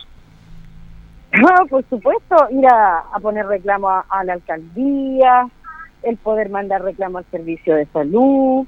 No, 1.34 1.66
por 1.70 1.84
supuesto, 1.88 2.48
ir 2.50 2.66
a, 2.66 3.04
poner 3.22 3.46
reclamo 3.46 3.88
a, 3.88 4.24
la 4.24 4.32
alcaldía, 4.32 5.46
el 6.02 6.16
poder 6.16 6.50
mandar 6.50 6.82
reclamo 6.82 7.18
al 7.18 7.26
servicio 7.30 7.76
de 7.76 7.86
salud, 7.86 8.66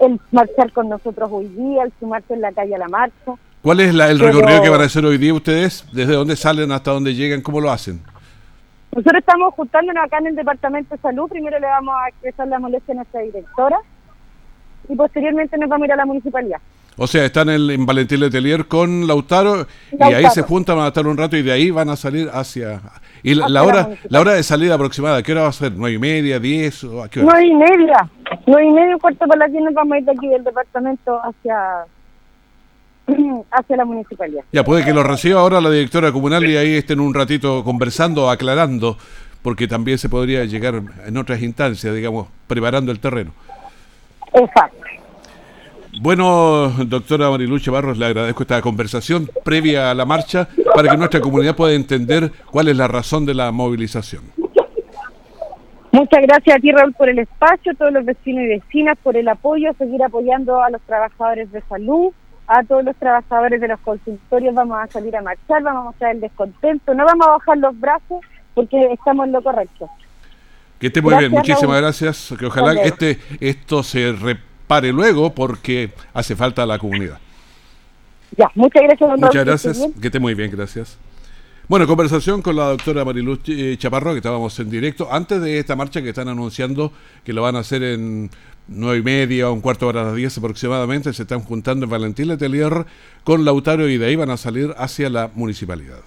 el 0.00 0.20
marchar 0.32 0.72
con 0.72 0.88
nosotros 0.88 1.30
hoy 1.32 1.46
día, 1.46 1.84
el 1.84 1.92
sumarse 2.00 2.34
en 2.34 2.40
la 2.40 2.50
calle 2.50 2.74
a 2.74 2.78
la 2.78 2.88
marcha. 2.88 3.34
¿Cuál 3.66 3.80
es 3.80 3.92
el 3.92 4.20
recorrido 4.20 4.62
que 4.62 4.68
van 4.68 4.80
a 4.80 4.84
hacer 4.84 5.04
hoy 5.04 5.18
día 5.18 5.34
ustedes? 5.34 5.84
¿Desde 5.90 6.12
dónde 6.12 6.36
salen 6.36 6.70
hasta 6.70 6.92
dónde 6.92 7.16
llegan? 7.16 7.40
¿Cómo 7.42 7.60
lo 7.60 7.68
hacen? 7.68 8.00
Nosotros 8.94 9.18
estamos 9.18 9.54
juntándonos 9.54 10.04
acá 10.04 10.18
en 10.18 10.28
el 10.28 10.36
Departamento 10.36 10.94
de 10.94 11.00
Salud. 11.00 11.28
Primero 11.28 11.58
le 11.58 11.66
vamos 11.66 11.92
a 11.98 12.08
expresar 12.10 12.46
la 12.46 12.60
molestia 12.60 12.92
a 12.92 12.94
nuestra 12.98 13.22
directora 13.22 13.76
y 14.88 14.94
posteriormente 14.94 15.58
nos 15.58 15.68
vamos 15.68 15.82
a 15.82 15.86
ir 15.86 15.92
a 15.94 15.96
la 15.96 16.06
municipalidad. 16.06 16.58
O 16.96 17.08
sea, 17.08 17.24
están 17.24 17.48
en, 17.48 17.68
en 17.68 17.84
Valentín 17.84 18.20
Letelier 18.20 18.68
con 18.68 19.04
Lautaro, 19.04 19.66
y 19.90 20.00
ahí 20.00 20.26
se 20.30 20.42
juntan, 20.42 20.76
van 20.76 20.84
a 20.84 20.88
estar 20.88 21.04
un 21.04 21.16
rato 21.16 21.36
y 21.36 21.42
de 21.42 21.50
ahí 21.50 21.72
van 21.72 21.88
a 21.88 21.96
salir 21.96 22.30
hacia... 22.32 22.80
¿Y 23.24 23.34
la, 23.34 23.64
hora 23.64 23.88
la, 24.08 24.20
hora 24.20 24.34
de 24.34 24.44
salida 24.44 24.76
aproximada, 24.76 25.24
qué 25.24 25.32
hora 25.32 25.42
va 25.42 25.48
a 25.48 25.52
ser? 25.52 25.72
¿Nueve 25.72 25.96
y 25.96 25.98
media, 25.98 26.38
diez 26.38 26.84
o 26.84 27.02
a 27.02 27.08
qué 27.08 27.18
hora? 27.18 27.32
Nueve 27.32 27.48
y 27.48 27.54
media. 27.56 28.08
Nueve 28.46 28.68
y 28.68 28.70
media, 28.70 28.96
cuarto 28.98 29.26
para 29.26 29.40
las 29.40 29.50
diez 29.50 29.64
nos 29.64 29.74
vamos 29.74 29.92
a 29.92 29.98
ir 29.98 30.04
de 30.04 30.12
aquí 30.12 30.28
del 30.28 30.44
departamento 30.44 31.20
hacia 31.20 31.84
hacia 33.50 33.76
la 33.76 33.84
municipalidad. 33.84 34.42
Ya, 34.52 34.64
puede 34.64 34.84
que 34.84 34.92
lo 34.92 35.02
reciba 35.02 35.40
ahora 35.40 35.60
la 35.60 35.70
directora 35.70 36.12
comunal 36.12 36.44
y 36.44 36.56
ahí 36.56 36.74
estén 36.74 37.00
un 37.00 37.14
ratito 37.14 37.62
conversando, 37.64 38.30
aclarando, 38.30 38.96
porque 39.42 39.68
también 39.68 39.98
se 39.98 40.08
podría 40.08 40.44
llegar 40.44 40.82
en 41.06 41.16
otras 41.16 41.42
instancias, 41.42 41.94
digamos, 41.94 42.28
preparando 42.46 42.92
el 42.92 42.98
terreno. 42.98 43.32
Exacto. 44.32 44.86
Bueno, 45.98 46.68
doctora 46.84 47.30
Marilucha 47.30 47.70
Barros, 47.70 47.96
le 47.96 48.04
agradezco 48.04 48.42
esta 48.42 48.60
conversación 48.60 49.30
previa 49.42 49.90
a 49.90 49.94
la 49.94 50.04
marcha 50.04 50.46
para 50.74 50.90
que 50.90 50.96
nuestra 50.98 51.20
comunidad 51.20 51.56
pueda 51.56 51.72
entender 51.72 52.30
cuál 52.50 52.68
es 52.68 52.76
la 52.76 52.86
razón 52.86 53.24
de 53.24 53.32
la 53.32 53.50
movilización. 53.50 54.24
Muchas 55.92 56.20
gracias 56.20 56.56
a 56.56 56.60
ti, 56.60 56.70
Raúl, 56.70 56.92
por 56.92 57.08
el 57.08 57.20
espacio, 57.20 57.72
a 57.72 57.74
todos 57.74 57.90
los 57.90 58.04
vecinos 58.04 58.44
y 58.44 58.48
vecinas 58.48 58.98
por 59.02 59.16
el 59.16 59.26
apoyo, 59.28 59.72
seguir 59.78 60.02
apoyando 60.02 60.62
a 60.62 60.68
los 60.68 60.82
trabajadores 60.82 61.50
de 61.50 61.62
salud, 61.62 62.12
a 62.46 62.62
todos 62.64 62.84
los 62.84 62.96
trabajadores 62.96 63.60
de 63.60 63.68
los 63.68 63.80
consultorios. 63.80 64.54
Vamos 64.54 64.78
a 64.78 64.86
salir 64.86 65.16
a 65.16 65.22
marchar, 65.22 65.62
vamos 65.62 65.80
a 65.80 65.84
mostrar 65.84 66.14
el 66.14 66.20
descontento, 66.20 66.94
no 66.94 67.04
vamos 67.04 67.26
a 67.26 67.30
bajar 67.30 67.58
los 67.58 67.78
brazos 67.78 68.20
porque 68.54 68.92
estamos 68.92 69.26
en 69.26 69.32
lo 69.32 69.42
correcto. 69.42 69.90
Que 70.78 70.88
esté 70.88 71.00
muy 71.00 71.16
bien, 71.16 71.30
muchísimas 71.30 71.80
gracias. 71.80 72.34
Que 72.38 72.46
ojalá 72.46 72.80
este 72.82 73.18
esto 73.40 73.82
se 73.82 74.12
repare 74.12 74.92
luego 74.92 75.34
porque 75.34 75.90
hace 76.12 76.36
falta 76.36 76.62
a 76.62 76.66
la 76.66 76.78
comunidad. 76.78 77.18
Ya, 78.36 78.50
muchas 78.54 78.82
gracias. 78.82 79.10
Muchas 79.18 79.44
gracias, 79.44 79.86
que 80.00 80.08
esté 80.08 80.18
muy 80.18 80.34
bien, 80.34 80.50
gracias. 80.50 80.98
Bueno, 81.68 81.88
conversación 81.88 82.42
con 82.42 82.54
la 82.54 82.66
doctora 82.66 83.04
Mariluz 83.04 83.40
eh, 83.48 83.74
Chaparro, 83.76 84.12
que 84.12 84.18
estábamos 84.18 84.56
en 84.60 84.70
directo, 84.70 85.08
antes 85.10 85.40
de 85.40 85.58
esta 85.58 85.74
marcha 85.74 86.00
que 86.00 86.10
están 86.10 86.28
anunciando 86.28 86.92
que 87.24 87.32
lo 87.32 87.42
van 87.42 87.56
a 87.56 87.58
hacer 87.58 87.82
en 87.82 88.30
nueve 88.68 88.98
y 88.98 89.02
media 89.02 89.50
o 89.50 89.52
un 89.52 89.60
cuarto 89.60 89.86
de 89.86 89.90
hora 89.90 90.02
a 90.02 90.04
las 90.04 90.14
diez 90.14 90.38
aproximadamente, 90.38 91.12
se 91.12 91.22
están 91.22 91.40
juntando 91.40 91.84
en 91.84 91.90
Valentín 91.90 92.28
Letelier 92.28 92.86
con 93.24 93.44
Lautaro 93.44 93.88
y 93.88 93.98
de 93.98 94.06
ahí 94.06 94.14
van 94.14 94.30
a 94.30 94.36
salir 94.36 94.74
hacia 94.78 95.10
la 95.10 95.28
municipalidad. 95.34 95.98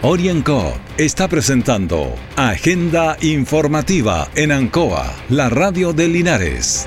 Orienco 0.00 0.72
está 0.96 1.28
presentando 1.28 2.14
Agenda 2.36 3.18
Informativa 3.20 4.28
en 4.34 4.52
Ancoa, 4.52 5.14
la 5.28 5.50
radio 5.50 5.92
de 5.92 6.08
Linares. 6.08 6.86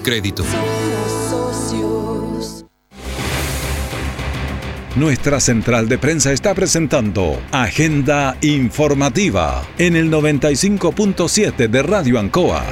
Crédito. 0.00 0.44
Nuestra 4.96 5.38
central 5.38 5.88
de 5.88 5.96
prensa 5.96 6.32
está 6.32 6.54
presentando 6.54 7.40
Agenda 7.52 8.36
Informativa 8.40 9.64
en 9.78 9.94
el 9.94 10.10
95.7 10.10 11.68
de 11.68 11.82
Radio 11.82 12.18
Ancoa. 12.18 12.64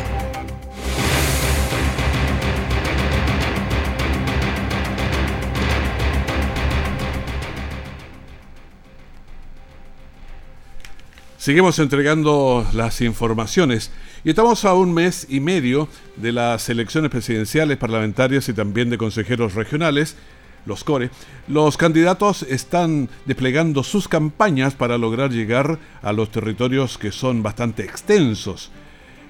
Seguimos 11.46 11.78
entregando 11.78 12.66
las 12.72 13.00
informaciones 13.02 13.92
y 14.26 14.30
estamos 14.30 14.64
a 14.64 14.74
un 14.74 14.92
mes 14.92 15.28
y 15.30 15.38
medio 15.38 15.88
de 16.16 16.32
las 16.32 16.68
elecciones 16.68 17.12
presidenciales, 17.12 17.76
parlamentarias 17.76 18.48
y 18.48 18.52
también 18.52 18.90
de 18.90 18.98
consejeros 18.98 19.54
regionales, 19.54 20.16
los 20.64 20.82
CORE. 20.82 21.10
Los 21.46 21.76
candidatos 21.76 22.42
están 22.42 23.08
desplegando 23.24 23.84
sus 23.84 24.08
campañas 24.08 24.74
para 24.74 24.98
lograr 24.98 25.30
llegar 25.30 25.78
a 26.02 26.12
los 26.12 26.32
territorios 26.32 26.98
que 26.98 27.12
son 27.12 27.44
bastante 27.44 27.84
extensos. 27.84 28.72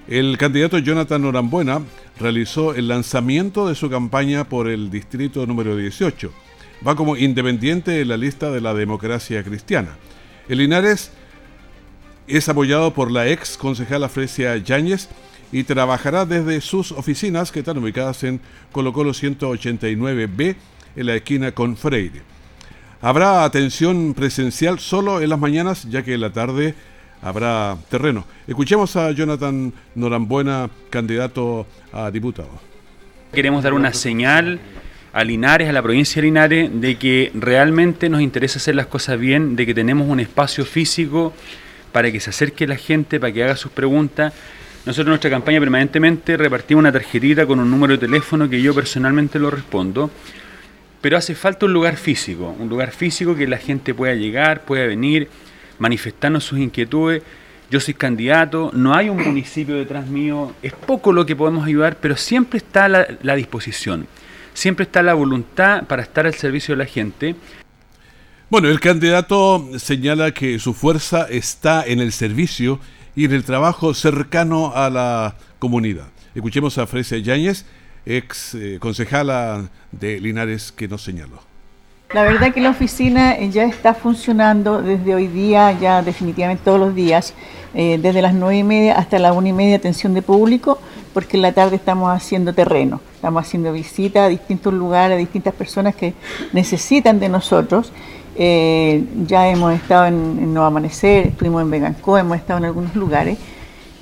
El 0.07 0.35
candidato 0.39 0.79
Jonathan 0.79 1.21
Norambuena 1.21 1.83
realizó 2.19 2.73
el 2.73 2.87
lanzamiento 2.87 3.67
de 3.67 3.75
su 3.75 3.91
campaña 3.91 4.49
por 4.49 4.67
el 4.67 4.89
distrito 4.89 5.45
número 5.45 5.77
18. 5.77 6.33
Va 6.87 6.95
como 6.95 7.15
independiente 7.15 8.01
en 8.01 8.07
la 8.07 8.17
lista 8.17 8.49
de 8.49 8.61
la 8.61 8.73
democracia 8.73 9.43
cristiana. 9.43 9.95
El 10.49 10.57
Linares 10.57 11.11
es 12.35 12.49
apoyado 12.49 12.93
por 12.93 13.11
la 13.11 13.27
ex 13.27 13.57
concejala 13.57 14.09
Fresia 14.09 14.57
Yáñez 14.57 15.07
y 15.51 15.63
trabajará 15.63 16.25
desde 16.25 16.59
sus 16.59 16.91
oficinas 16.91 17.51
que 17.51 17.59
están 17.59 17.77
ubicadas 17.77 18.23
en 18.23 18.41
Colo 18.71 18.91
Colo 18.91 19.11
189B 19.11 20.55
en 20.97 21.05
la 21.05 21.15
esquina 21.15 21.53
con 21.53 21.77
Freire. 21.77 22.21
Habrá 23.01 23.45
atención 23.45 24.13
presencial 24.13 24.79
solo 24.79 25.21
en 25.21 25.29
las 25.29 25.39
mañanas 25.39 25.87
ya 25.89 26.03
que 26.03 26.15
en 26.15 26.21
la 26.21 26.31
tarde 26.31 26.75
habrá 27.21 27.77
terreno. 27.89 28.25
Escuchemos 28.45 28.95
a 28.95 29.11
Jonathan 29.11 29.71
Norambuena, 29.95 30.69
candidato 30.89 31.65
a 31.93 32.11
diputado. 32.11 32.49
Queremos 33.31 33.63
dar 33.63 33.73
una 33.73 33.93
señal 33.93 34.59
a 35.13 35.23
Linares, 35.23 35.69
a 35.69 35.71
la 35.71 35.81
provincia 35.81 36.21
de 36.21 36.27
Linares, 36.27 36.69
de 36.73 36.97
que 36.97 37.31
realmente 37.33 38.09
nos 38.09 38.21
interesa 38.21 38.57
hacer 38.57 38.75
las 38.75 38.87
cosas 38.87 39.19
bien, 39.19 39.55
de 39.55 39.65
que 39.65 39.73
tenemos 39.73 40.07
un 40.09 40.19
espacio 40.19 40.65
físico 40.65 41.33
para 41.97 42.11
que 42.11 42.19
se 42.19 42.29
acerque 42.29 42.67
la 42.67 42.75
gente, 42.75 43.19
para 43.19 43.33
que 43.33 43.43
haga 43.43 43.55
sus 43.55 43.71
preguntas. 43.71 44.31
Nosotros 44.85 45.07
en 45.07 45.09
nuestra 45.09 45.31
campaña 45.31 45.59
permanentemente 45.59 46.37
repartimos 46.37 46.81
una 46.81 46.91
tarjetita 46.91 47.47
con 47.47 47.59
un 47.59 47.71
número 47.71 47.93
de 47.93 47.97
teléfono 48.05 48.47
que 48.47 48.61
yo 48.61 48.75
personalmente 48.75 49.39
lo 49.39 49.49
respondo, 49.49 50.11
pero 51.01 51.17
hace 51.17 51.33
falta 51.33 51.65
un 51.65 51.73
lugar 51.73 51.97
físico, 51.97 52.55
un 52.59 52.69
lugar 52.69 52.91
físico 52.91 53.35
que 53.35 53.47
la 53.47 53.57
gente 53.57 53.95
pueda 53.95 54.13
llegar, 54.13 54.61
pueda 54.61 54.85
venir, 54.85 55.27
manifestarnos 55.79 56.43
sus 56.43 56.59
inquietudes. 56.59 57.23
Yo 57.71 57.79
soy 57.79 57.95
candidato, 57.95 58.69
no 58.75 58.93
hay 58.93 59.09
un 59.09 59.17
municipio 59.17 59.73
detrás 59.73 60.05
mío, 60.05 60.53
es 60.61 60.73
poco 60.73 61.11
lo 61.11 61.25
que 61.25 61.35
podemos 61.35 61.65
ayudar, 61.65 61.97
pero 61.99 62.15
siempre 62.15 62.57
está 62.59 62.87
la, 62.87 63.07
la 63.23 63.35
disposición, 63.35 64.05
siempre 64.53 64.83
está 64.83 65.01
la 65.01 65.15
voluntad 65.15 65.85
para 65.87 66.03
estar 66.03 66.27
al 66.27 66.35
servicio 66.35 66.75
de 66.75 66.77
la 66.77 66.85
gente. 66.85 67.35
Bueno, 68.49 68.69
el 68.69 68.79
candidato 68.79 69.67
señala 69.77 70.31
que 70.31 70.57
su 70.57 70.73
fuerza 70.73 71.27
está 71.29 71.83
en 71.85 71.99
el 71.99 72.13
servicio 72.13 72.79
y 73.13 73.25
en 73.25 73.33
el 73.33 73.43
trabajo 73.43 73.93
cercano 73.93 74.71
a 74.73 74.89
la 74.89 75.35
comunidad. 75.59 76.05
Escuchemos 76.33 76.77
a 76.77 76.87
Fresia 76.87 77.17
Yáñez, 77.17 77.65
ex 78.05 78.55
eh, 78.55 78.77
concejala 78.79 79.69
de 79.91 80.21
Linares, 80.21 80.71
que 80.71 80.87
nos 80.87 81.01
señaló. 81.01 81.41
La 82.13 82.23
verdad 82.23 82.53
que 82.53 82.61
la 82.61 82.69
oficina 82.69 83.37
ya 83.37 83.65
está 83.65 83.93
funcionando 83.93 84.81
desde 84.81 85.13
hoy 85.13 85.27
día, 85.27 85.77
ya 85.77 86.01
definitivamente 86.01 86.63
todos 86.63 86.79
los 86.79 86.95
días, 86.95 87.33
eh, 87.73 87.99
desde 88.01 88.21
las 88.21 88.33
nueve 88.33 88.59
y 88.59 88.63
media 88.63 88.97
hasta 88.97 89.19
la 89.19 89.33
una 89.33 89.49
y 89.49 89.53
media 89.53 89.75
atención 89.75 90.13
de 90.13 90.21
público, 90.21 90.79
porque 91.13 91.35
en 91.35 91.41
la 91.41 91.51
tarde 91.51 91.75
estamos 91.75 92.15
haciendo 92.15 92.53
terreno, 92.53 93.01
estamos 93.13 93.45
haciendo 93.45 93.73
visitas 93.73 94.23
a 94.23 94.27
distintos 94.29 94.73
lugares, 94.73 95.15
a 95.15 95.17
distintas 95.17 95.53
personas 95.53 95.95
que 95.97 96.13
necesitan 96.53 97.19
de 97.19 97.27
nosotros 97.27 97.91
eh, 98.39 99.03
ya 99.25 99.49
hemos 99.49 99.73
estado 99.73 100.05
en, 100.05 100.53
Nuevo 100.53 100.67
Amanecer, 100.67 101.27
estuvimos 101.27 101.63
en 101.63 101.71
Vegancó, 101.71 102.17
hemos 102.17 102.37
estado 102.37 102.59
en 102.59 102.65
algunos 102.65 102.95
lugares. 102.95 103.37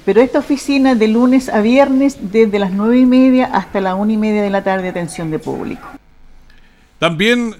Pero 0.04 0.22
esta 0.22 0.39
oficina 0.39 0.94
de 0.94 1.08
lunes 1.08 1.50
a 1.50 1.62
viernes, 1.62 2.18
desde 2.32 2.60
las 2.60 2.72
nueve 2.72 3.00
y 3.00 3.06
media 3.06 3.46
hasta 3.46 3.82
la 3.82 3.96
una 3.96 4.13
y 4.13 4.18
media 4.18 4.44
de 4.44 4.50
la 4.50 4.63
tarde, 4.63 4.89
atención 4.89 5.32
de 5.32 5.39
público. 5.39 5.88
También 7.00 7.56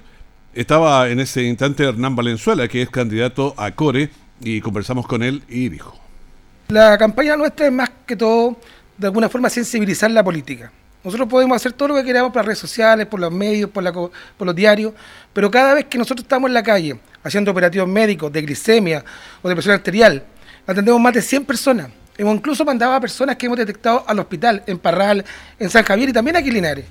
estaba 0.54 1.08
en 1.08 1.18
ese 1.20 1.42
instante 1.42 1.84
Hernán 1.84 2.14
Valenzuela, 2.14 2.68
que 2.68 2.82
es 2.82 2.90
candidato 2.90 3.54
a 3.56 3.70
Core, 3.72 4.10
y 4.40 4.60
conversamos 4.60 5.06
con 5.06 5.22
él 5.22 5.42
y 5.48 5.70
dijo. 5.70 5.98
La 6.68 6.98
campaña 6.98 7.36
nuestra 7.36 7.66
es 7.66 7.72
más 7.72 7.90
que 8.06 8.16
todo, 8.16 8.56
de 8.98 9.06
alguna 9.06 9.28
forma, 9.28 9.48
sensibilizar 9.48 10.10
la 10.10 10.22
política. 10.22 10.70
Nosotros 11.06 11.28
podemos 11.28 11.54
hacer 11.54 11.72
todo 11.72 11.86
lo 11.86 11.94
que 11.94 12.02
queramos 12.02 12.32
por 12.32 12.40
las 12.40 12.46
redes 12.46 12.58
sociales, 12.58 13.06
por 13.06 13.20
los 13.20 13.30
medios, 13.30 13.70
por, 13.70 13.84
los 13.84 14.54
diarios, 14.56 14.92
pero 15.32 15.48
cada 15.48 15.72
vez 15.72 15.84
que 15.84 15.98
nosotros 15.98 16.24
estamos 16.24 16.48
en 16.48 16.54
la 16.54 16.64
calle 16.64 16.98
haciendo 17.22 17.52
operativos 17.52 17.86
médicos 17.86 18.32
de 18.32 18.42
glicemia 18.42 19.04
o 19.40 19.48
de 19.48 19.54
presión 19.54 19.76
arterial, 19.76 20.24
atendemos 20.66 21.00
más 21.00 21.14
de 21.14 21.22
100 21.22 21.44
personas. 21.44 21.90
Hemos 22.18 22.34
incluso 22.34 22.64
mandado 22.64 22.92
a 22.92 22.98
personas 22.98 23.36
que 23.36 23.46
hemos 23.46 23.56
detectado 23.56 24.04
al 24.04 24.18
hospital, 24.18 24.64
en 24.66 24.80
Parral, 24.80 25.24
en 25.60 25.70
San 25.70 25.84
Javier 25.84 26.08
y 26.08 26.12
también 26.12 26.34
aquí 26.34 26.50
en. 26.50 26.84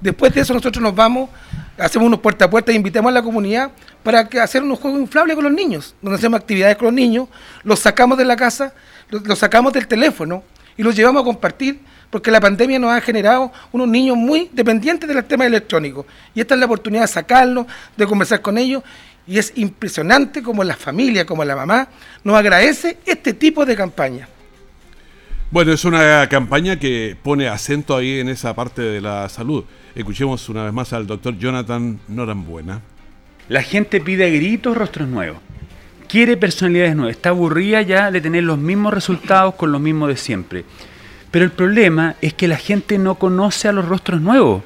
Después 0.00 0.32
de 0.32 0.40
eso 0.40 0.54
nosotros 0.54 0.82
nos 0.82 0.94
vamos, 0.94 1.28
hacemos 1.76 2.06
unos 2.06 2.20
puerta 2.20 2.46
a 2.46 2.50
puerta 2.50 2.72
e 2.72 2.74
invitamos 2.74 3.10
a 3.10 3.12
la 3.12 3.22
comunidad 3.22 3.72
para 4.02 4.26
que 4.26 4.40
hacer 4.40 4.62
unos 4.62 4.78
juegos 4.78 4.98
inflables 4.98 5.34
con 5.34 5.44
los 5.44 5.52
niños, 5.52 5.94
donde 6.00 6.16
hacemos 6.16 6.40
actividades 6.40 6.76
con 6.78 6.86
los 6.86 6.94
niños, 6.94 7.28
los 7.62 7.78
sacamos 7.78 8.16
de 8.16 8.24
la 8.24 8.36
casa, 8.36 8.72
los 9.10 9.38
sacamos 9.38 9.74
del 9.74 9.86
teléfono 9.86 10.42
y 10.78 10.82
los 10.82 10.96
llevamos 10.96 11.20
a 11.20 11.24
compartir 11.26 11.78
porque 12.14 12.30
la 12.30 12.38
pandemia 12.38 12.78
nos 12.78 12.92
ha 12.92 13.00
generado 13.00 13.50
unos 13.72 13.88
niños 13.88 14.16
muy 14.16 14.48
dependientes 14.52 15.08
del 15.08 15.24
tema 15.24 15.46
electrónico. 15.46 16.06
Y 16.32 16.40
esta 16.40 16.54
es 16.54 16.60
la 16.60 16.66
oportunidad 16.66 17.02
de 17.02 17.08
sacarlos, 17.08 17.66
de 17.96 18.06
conversar 18.06 18.40
con 18.40 18.56
ellos. 18.56 18.84
Y 19.26 19.36
es 19.36 19.52
impresionante 19.56 20.40
como 20.40 20.62
la 20.62 20.76
familia, 20.76 21.26
como 21.26 21.44
la 21.44 21.56
mamá, 21.56 21.88
nos 22.22 22.36
agradece 22.36 22.98
este 23.04 23.32
tipo 23.32 23.66
de 23.66 23.74
campaña. 23.74 24.28
Bueno, 25.50 25.72
es 25.72 25.84
una 25.84 26.28
campaña 26.28 26.78
que 26.78 27.16
pone 27.20 27.48
acento 27.48 27.96
ahí 27.96 28.20
en 28.20 28.28
esa 28.28 28.54
parte 28.54 28.82
de 28.82 29.00
la 29.00 29.28
salud. 29.28 29.64
Escuchemos 29.96 30.48
una 30.48 30.62
vez 30.62 30.72
más 30.72 30.92
al 30.92 31.08
doctor 31.08 31.36
Jonathan 31.36 31.98
Norambuena. 32.06 32.80
La 33.48 33.64
gente 33.64 34.00
pide 34.00 34.26
a 34.26 34.28
gritos 34.28 34.76
rostros 34.76 35.08
nuevos. 35.08 35.38
Quiere 36.06 36.36
personalidades 36.36 36.94
nuevas. 36.94 37.16
Está 37.16 37.30
aburrida 37.30 37.82
ya 37.82 38.12
de 38.12 38.20
tener 38.20 38.44
los 38.44 38.58
mismos 38.58 38.94
resultados 38.94 39.56
con 39.56 39.72
los 39.72 39.80
mismos 39.80 40.10
de 40.10 40.16
siempre. 40.16 40.64
Pero 41.34 41.46
el 41.46 41.50
problema 41.50 42.14
es 42.20 42.32
que 42.32 42.46
la 42.46 42.56
gente 42.56 42.96
no 42.96 43.16
conoce 43.16 43.66
a 43.66 43.72
los 43.72 43.88
rostros 43.88 44.20
nuevos. 44.20 44.62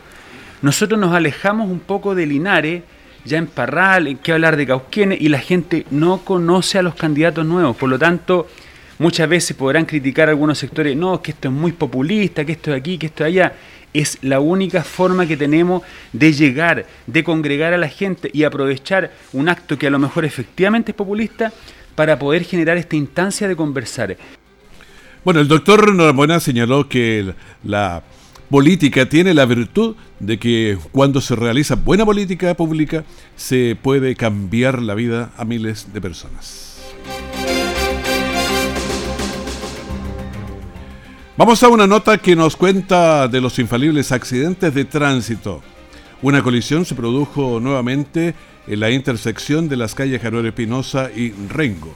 Nosotros 0.60 1.00
nos 1.00 1.14
alejamos 1.14 1.70
un 1.70 1.80
poco 1.80 2.14
de 2.14 2.26
Linares, 2.26 2.82
ya 3.24 3.38
en 3.38 3.46
Parral, 3.46 4.04
hay 4.04 4.16
que 4.16 4.32
hablar 4.32 4.54
de 4.54 4.66
Cauquenes, 4.66 5.18
y 5.18 5.30
la 5.30 5.38
gente 5.38 5.86
no 5.90 6.18
conoce 6.26 6.78
a 6.78 6.82
los 6.82 6.94
candidatos 6.94 7.46
nuevos. 7.46 7.74
Por 7.74 7.88
lo 7.88 7.98
tanto, 7.98 8.48
muchas 8.98 9.30
veces 9.30 9.56
podrán 9.56 9.86
criticar 9.86 10.28
algunos 10.28 10.58
sectores, 10.58 10.94
no, 10.94 11.22
que 11.22 11.30
esto 11.30 11.48
es 11.48 11.54
muy 11.54 11.72
populista, 11.72 12.44
que 12.44 12.52
esto 12.52 12.72
de 12.72 12.76
aquí, 12.76 12.98
que 12.98 13.06
esto 13.06 13.24
de 13.24 13.28
allá. 13.28 13.54
Es 13.94 14.18
la 14.20 14.38
única 14.38 14.84
forma 14.84 15.24
que 15.24 15.38
tenemos 15.38 15.82
de 16.12 16.34
llegar, 16.34 16.84
de 17.06 17.24
congregar 17.24 17.72
a 17.72 17.78
la 17.78 17.88
gente 17.88 18.28
y 18.30 18.44
aprovechar 18.44 19.10
un 19.32 19.48
acto 19.48 19.78
que 19.78 19.86
a 19.86 19.90
lo 19.90 19.98
mejor 19.98 20.26
efectivamente 20.26 20.92
es 20.92 20.96
populista 20.96 21.50
para 21.94 22.18
poder 22.18 22.44
generar 22.44 22.76
esta 22.76 22.94
instancia 22.94 23.48
de 23.48 23.56
conversar. 23.56 24.18
Bueno, 25.28 25.42
el 25.42 25.48
doctor 25.48 25.94
Norambuena 25.94 26.40
señaló 26.40 26.88
que 26.88 27.34
la 27.62 28.02
política 28.48 29.10
tiene 29.10 29.34
la 29.34 29.44
virtud 29.44 29.94
de 30.20 30.38
que 30.38 30.78
cuando 30.90 31.20
se 31.20 31.36
realiza 31.36 31.74
buena 31.74 32.06
política 32.06 32.54
pública 32.54 33.04
se 33.36 33.76
puede 33.76 34.16
cambiar 34.16 34.80
la 34.80 34.94
vida 34.94 35.30
a 35.36 35.44
miles 35.44 35.92
de 35.92 36.00
personas. 36.00 36.78
Vamos 41.36 41.62
a 41.62 41.68
una 41.68 41.86
nota 41.86 42.16
que 42.16 42.34
nos 42.34 42.56
cuenta 42.56 43.28
de 43.28 43.42
los 43.42 43.58
infalibles 43.58 44.12
accidentes 44.12 44.72
de 44.72 44.86
tránsito. 44.86 45.60
Una 46.22 46.42
colisión 46.42 46.86
se 46.86 46.94
produjo 46.94 47.60
nuevamente 47.60 48.34
en 48.66 48.80
la 48.80 48.90
intersección 48.90 49.68
de 49.68 49.76
las 49.76 49.94
calles 49.94 50.22
Januar 50.22 50.46
Espinosa 50.46 51.10
y 51.14 51.32
Rengo. 51.50 51.94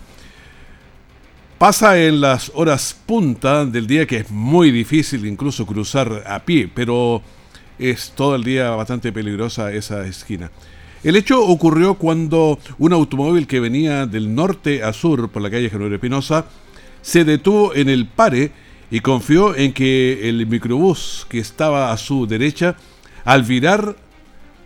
Pasa 1.63 1.97
en 1.97 2.21
las 2.21 2.51
horas 2.57 2.97
punta 3.07 3.65
del 3.65 3.87
día 3.87 4.05
que 4.05 4.17
es 4.17 4.31
muy 4.33 4.73
difícil 4.73 5.25
incluso 5.25 5.65
cruzar 5.65 6.25
a 6.27 6.41
pie, 6.41 6.69
pero 6.75 7.23
es 7.79 8.11
todo 8.17 8.35
el 8.35 8.43
día 8.43 8.71
bastante 8.71 9.13
peligrosa 9.13 9.73
esa 9.73 10.05
esquina. 10.05 10.51
El 11.05 11.15
hecho 11.15 11.41
ocurrió 11.41 11.95
cuando 11.95 12.59
un 12.81 12.93
automóvil 12.93 13.47
que 13.47 13.61
venía 13.61 14.07
del 14.07 14.35
norte 14.35 14.83
a 14.83 14.93
sur 14.93 15.29
por 15.31 15.41
la 15.41 15.53
calle 15.53 15.71
Januario 15.71 15.95
Espinosa 15.95 16.47
se 17.01 17.25
detuvo 17.25 17.73
en 17.77 17.89
el 17.89 18.07
pare 18.07 18.51
y 18.91 18.99
confió 18.99 19.55
en 19.55 19.73
que 19.73 20.29
el 20.29 20.45
microbús 20.49 21.29
que 21.29 21.39
estaba 21.39 21.93
a 21.93 21.97
su 21.97 22.27
derecha, 22.27 22.75
al 23.25 23.45
virar 23.45 23.95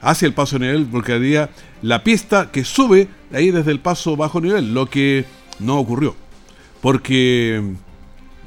hacia 0.00 0.25
el 0.25 0.33
paso 0.33 0.59
nivel, 0.59 0.87
bloquearía 0.87 1.50
la 1.83 2.03
pista 2.03 2.50
que 2.50 2.65
sube 2.65 3.09
ahí 3.35 3.50
desde 3.50 3.73
el 3.73 3.81
paso 3.81 4.17
bajo 4.17 4.41
nivel, 4.41 4.73
lo 4.73 4.88
que 4.88 5.26
no 5.59 5.79
ocurrió 5.79 6.17
porque 6.87 7.61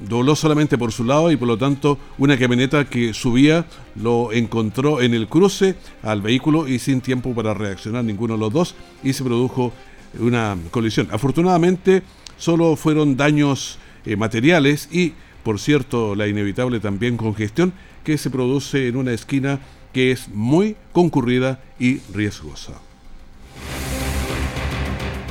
dobló 0.07 0.33
solamente 0.33 0.77
por 0.77 0.93
su 0.93 1.03
lado 1.03 1.29
y 1.29 1.35
por 1.35 1.49
lo 1.49 1.57
tanto 1.57 1.97
una 2.17 2.37
camioneta 2.37 2.89
que 2.89 3.13
subía 3.13 3.65
lo 4.01 4.31
encontró 4.31 5.01
en 5.01 5.13
el 5.13 5.27
cruce 5.27 5.75
al 6.03 6.21
vehículo 6.21 6.65
y 6.65 6.79
sin 6.79 7.01
tiempo 7.01 7.35
para 7.35 7.53
reaccionar 7.53 8.05
ninguno 8.05 8.35
de 8.35 8.39
los 8.39 8.53
dos 8.53 8.75
y 9.03 9.11
se 9.11 9.25
produjo 9.25 9.73
una 10.17 10.55
colisión. 10.71 11.09
Afortunadamente 11.11 12.01
solo 12.37 12.77
fueron 12.77 13.17
daños 13.17 13.77
eh, 14.05 14.15
materiales 14.15 14.87
y 14.89 15.15
por 15.43 15.59
cierto 15.59 16.15
la 16.15 16.25
inevitable 16.25 16.79
también 16.79 17.17
congestión 17.17 17.73
que 18.05 18.17
se 18.17 18.29
produce 18.29 18.87
en 18.87 18.95
una 18.95 19.11
esquina 19.11 19.59
que 19.91 20.11
es 20.11 20.29
muy 20.29 20.77
concurrida 20.93 21.61
y 21.77 21.99
riesgosa. 22.13 22.88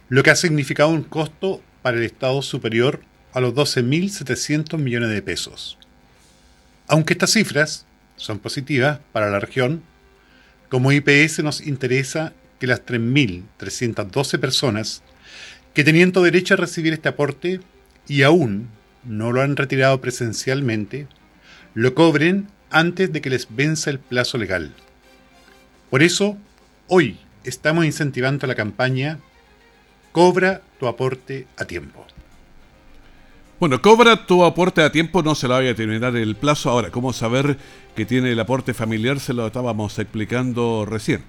lo 0.07 0.23
que 0.23 0.31
ha 0.31 0.37
significado 0.37 0.91
un 0.91 1.03
costo 1.03 1.61
para 1.81 1.97
el 1.97 2.03
Estado 2.03 2.41
superior 2.41 3.01
a 3.33 3.41
los 3.41 3.53
12.700 3.53 4.77
millones 4.77 5.09
de 5.09 5.21
pesos. 5.21 5.77
Aunque 6.87 7.11
estas 7.11 7.31
cifras 7.31 7.85
son 8.15 8.39
positivas 8.39 9.01
para 9.11 9.29
la 9.29 9.41
región, 9.41 9.83
como 10.69 10.93
IPS 10.93 11.43
nos 11.43 11.59
interesa 11.59 12.31
que 12.59 12.67
las 12.67 12.85
3.312 12.85 14.39
personas 14.39 15.03
que 15.73 15.83
teniendo 15.83 16.21
derecho 16.23 16.55
a 16.55 16.57
recibir 16.57 16.93
este 16.93 17.09
aporte 17.09 17.61
y 18.07 18.23
aún 18.23 18.69
no 19.03 19.31
lo 19.31 19.41
han 19.41 19.55
retirado 19.55 20.01
presencialmente, 20.01 21.07
lo 21.73 21.93
cobren 21.93 22.47
antes 22.69 23.11
de 23.13 23.21
que 23.21 23.29
les 23.29 23.47
venza 23.55 23.89
el 23.89 23.99
plazo 23.99 24.37
legal. 24.37 24.73
Por 25.89 26.03
eso, 26.03 26.37
Hoy 26.91 27.19
estamos 27.43 27.85
incentivando 27.85 28.47
la 28.47 28.55
campaña 28.55 29.19
Cobra 30.11 30.63
tu 30.79 30.87
aporte 30.87 31.45
a 31.55 31.65
tiempo. 31.65 32.03
Bueno, 33.59 33.79
cobra 33.79 34.25
tu 34.25 34.43
aporte 34.43 34.81
a 34.81 34.91
tiempo, 34.91 35.21
no 35.21 35.35
se 35.35 35.47
lo 35.47 35.53
vaya 35.53 35.69
a 35.69 35.75
terminar 35.75 36.15
el 36.15 36.35
plazo. 36.35 36.71
Ahora, 36.71 36.89
¿cómo 36.89 37.13
saber 37.13 37.59
que 37.95 38.05
tiene 38.05 38.31
el 38.31 38.39
aporte 38.39 38.73
familiar? 38.73 39.19
Se 39.19 39.35
lo 39.35 39.45
estábamos 39.45 39.99
explicando 39.99 40.83
recién. 40.83 41.21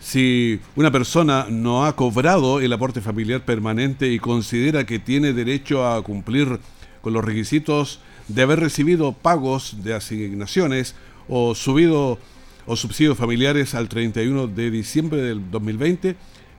Si 0.00 0.60
una 0.76 0.90
persona 0.90 1.46
no 1.48 1.86
ha 1.86 1.96
cobrado 1.96 2.60
el 2.60 2.72
aporte 2.72 3.00
familiar 3.00 3.44
permanente 3.44 4.12
y 4.12 4.18
considera 4.18 4.86
que 4.86 4.98
tiene 4.98 5.32
derecho 5.32 5.86
a 5.86 6.02
cumplir 6.02 6.58
con 7.00 7.12
los 7.12 7.24
requisitos 7.24 8.00
de 8.28 8.42
haber 8.42 8.60
recibido 8.60 9.12
pagos 9.12 9.82
de 9.82 9.94
asignaciones 9.94 10.94
o 11.28 11.54
subido 11.54 12.18
o 12.66 12.76
subsidios 12.76 13.16
familiares 13.16 13.74
al 13.74 13.88
31 13.88 14.48
de 14.48 14.70
diciembre 14.70 15.22
del 15.22 15.50
2020, 15.50 16.16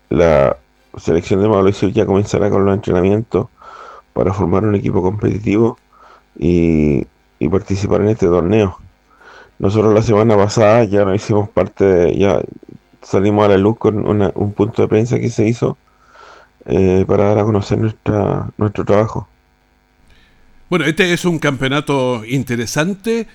la 0.09 0.57
selección 0.97 1.41
de 1.41 1.73
Sur 1.73 1.91
ya 1.91 2.05
comenzará 2.05 2.49
con 2.49 2.65
los 2.65 2.75
entrenamientos 2.75 3.47
para 4.13 4.33
formar 4.33 4.65
un 4.65 4.75
equipo 4.75 5.01
competitivo 5.01 5.77
y, 6.37 7.07
participar 7.49 8.01
en 8.01 8.09
este 8.09 8.27
torneo. 8.27 8.77
Nosotros 9.57 9.93
la 9.93 10.01
semana 10.01 10.37
pasada 10.37 10.83
ya 10.83 11.05
nos 11.05 11.15
hicimos 11.15 11.49
parte 11.49 12.15
ya 12.15 12.41
salimos 13.01 13.45
a 13.45 13.49
la 13.49 13.57
luz 13.57 13.77
con 13.77 14.05
un 14.07 14.53
punto 14.53 14.81
de 14.83 14.87
prensa 14.87 15.19
que 15.19 15.29
se 15.29 15.47
hizo 15.47 15.77
eh, 16.71 17.03
para 17.05 17.25
dar 17.25 17.39
a 17.39 17.43
conocer 17.43 17.77
nuestra, 17.77 18.49
nuestro 18.57 18.85
trabajo. 18.85 19.27
Bueno, 20.69 20.85
este 20.85 21.11
es 21.11 21.25
un 21.25 21.37
campeonato 21.37 22.23
interesante 22.25 23.27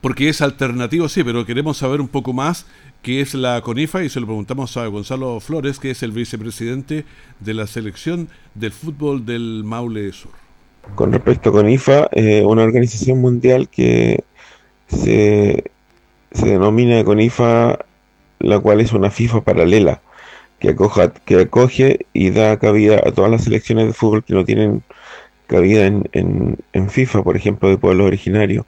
porque 0.00 0.28
es 0.28 0.42
alternativo, 0.42 1.08
sí, 1.08 1.22
pero 1.22 1.46
queremos 1.46 1.76
saber 1.76 2.00
un 2.00 2.08
poco 2.08 2.32
más 2.32 2.66
qué 3.02 3.20
es 3.20 3.34
la 3.34 3.60
CONIFA 3.60 4.02
y 4.02 4.08
se 4.08 4.18
lo 4.18 4.26
preguntamos 4.26 4.76
a 4.76 4.86
Gonzalo 4.88 5.38
Flores, 5.38 5.78
que 5.78 5.92
es 5.92 6.02
el 6.02 6.10
vicepresidente 6.10 7.04
de 7.38 7.54
la 7.54 7.68
selección 7.68 8.28
del 8.56 8.72
fútbol 8.72 9.24
del 9.24 9.62
Maule 9.64 10.12
Sur. 10.12 10.32
Con 10.96 11.12
respecto 11.12 11.50
a 11.50 11.52
CONIFA, 11.52 12.08
eh, 12.10 12.42
una 12.44 12.64
organización 12.64 13.20
mundial 13.20 13.68
que 13.68 14.24
se, 14.88 15.70
se 16.32 16.46
denomina 16.46 17.04
CONIFA, 17.04 17.78
la 18.40 18.58
cual 18.58 18.80
es 18.80 18.92
una 18.92 19.12
FIFA 19.12 19.42
paralela, 19.42 20.00
que, 20.62 20.70
acoja, 20.70 21.12
que 21.12 21.40
acoge 21.40 22.06
y 22.12 22.30
da 22.30 22.56
cabida 22.56 23.02
a 23.04 23.10
todas 23.10 23.28
las 23.32 23.42
selecciones 23.42 23.88
de 23.88 23.92
fútbol 23.92 24.22
que 24.22 24.32
no 24.32 24.44
tienen 24.44 24.84
cabida 25.48 25.86
en, 25.86 26.08
en, 26.72 26.88
FIFA, 26.88 27.24
por 27.24 27.36
ejemplo, 27.36 27.68
de 27.68 27.78
pueblos 27.78 28.06
originarios, 28.06 28.64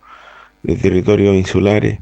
de 0.64 0.74
territorios 0.74 1.36
insulares, 1.36 2.00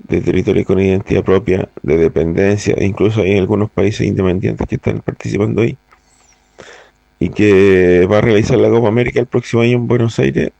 de 0.00 0.20
territorios 0.20 0.66
con 0.66 0.80
identidad 0.80 1.24
propia, 1.24 1.70
de 1.82 1.96
dependencia, 1.96 2.74
e 2.76 2.84
incluso 2.84 3.22
hay 3.22 3.38
algunos 3.38 3.70
países 3.70 4.06
independientes 4.06 4.66
que 4.68 4.74
están 4.74 5.00
participando 5.00 5.62
ahí 5.62 5.78
y 7.18 7.30
que 7.30 8.06
va 8.10 8.18
a 8.18 8.20
realizar 8.20 8.58
la 8.58 8.68
Copa 8.68 8.88
América 8.88 9.20
el 9.20 9.26
próximo 9.26 9.62
año 9.62 9.78
en 9.78 9.88
Buenos 9.88 10.18
Aires, 10.18 10.50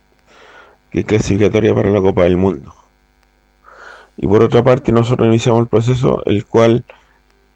que 0.90 1.00
es 1.00 1.04
clasificatoria 1.04 1.74
para 1.74 1.90
la 1.90 2.00
Copa 2.00 2.24
del 2.24 2.38
Mundo. 2.38 2.74
Y 4.16 4.26
por 4.26 4.42
otra 4.42 4.64
parte, 4.64 4.92
nosotros 4.92 5.28
iniciamos 5.28 5.60
el 5.60 5.68
proceso, 5.68 6.22
el 6.24 6.46
cual 6.46 6.84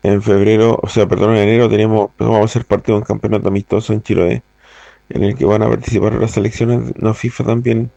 en 0.06 0.22
febrero, 0.22 0.78
o 0.80 0.88
sea, 0.88 1.08
perdón, 1.08 1.36
en 1.36 1.48
enero 1.48 1.68
tenemos, 1.68 2.10
vamos 2.16 2.44
a 2.44 2.48
ser 2.48 2.64
parte 2.64 2.92
de 2.92 2.98
un 2.98 3.04
campeonato 3.04 3.48
amistoso 3.48 3.92
en 3.92 4.02
Chiloé, 4.02 4.42
en 5.08 5.24
el 5.24 5.34
que 5.34 5.44
van 5.44 5.62
a 5.62 5.68
participar 5.68 6.14
las 6.14 6.30
selecciones 6.30 6.94
no 6.96 7.12
FIFA 7.12 7.44
también 7.44 7.90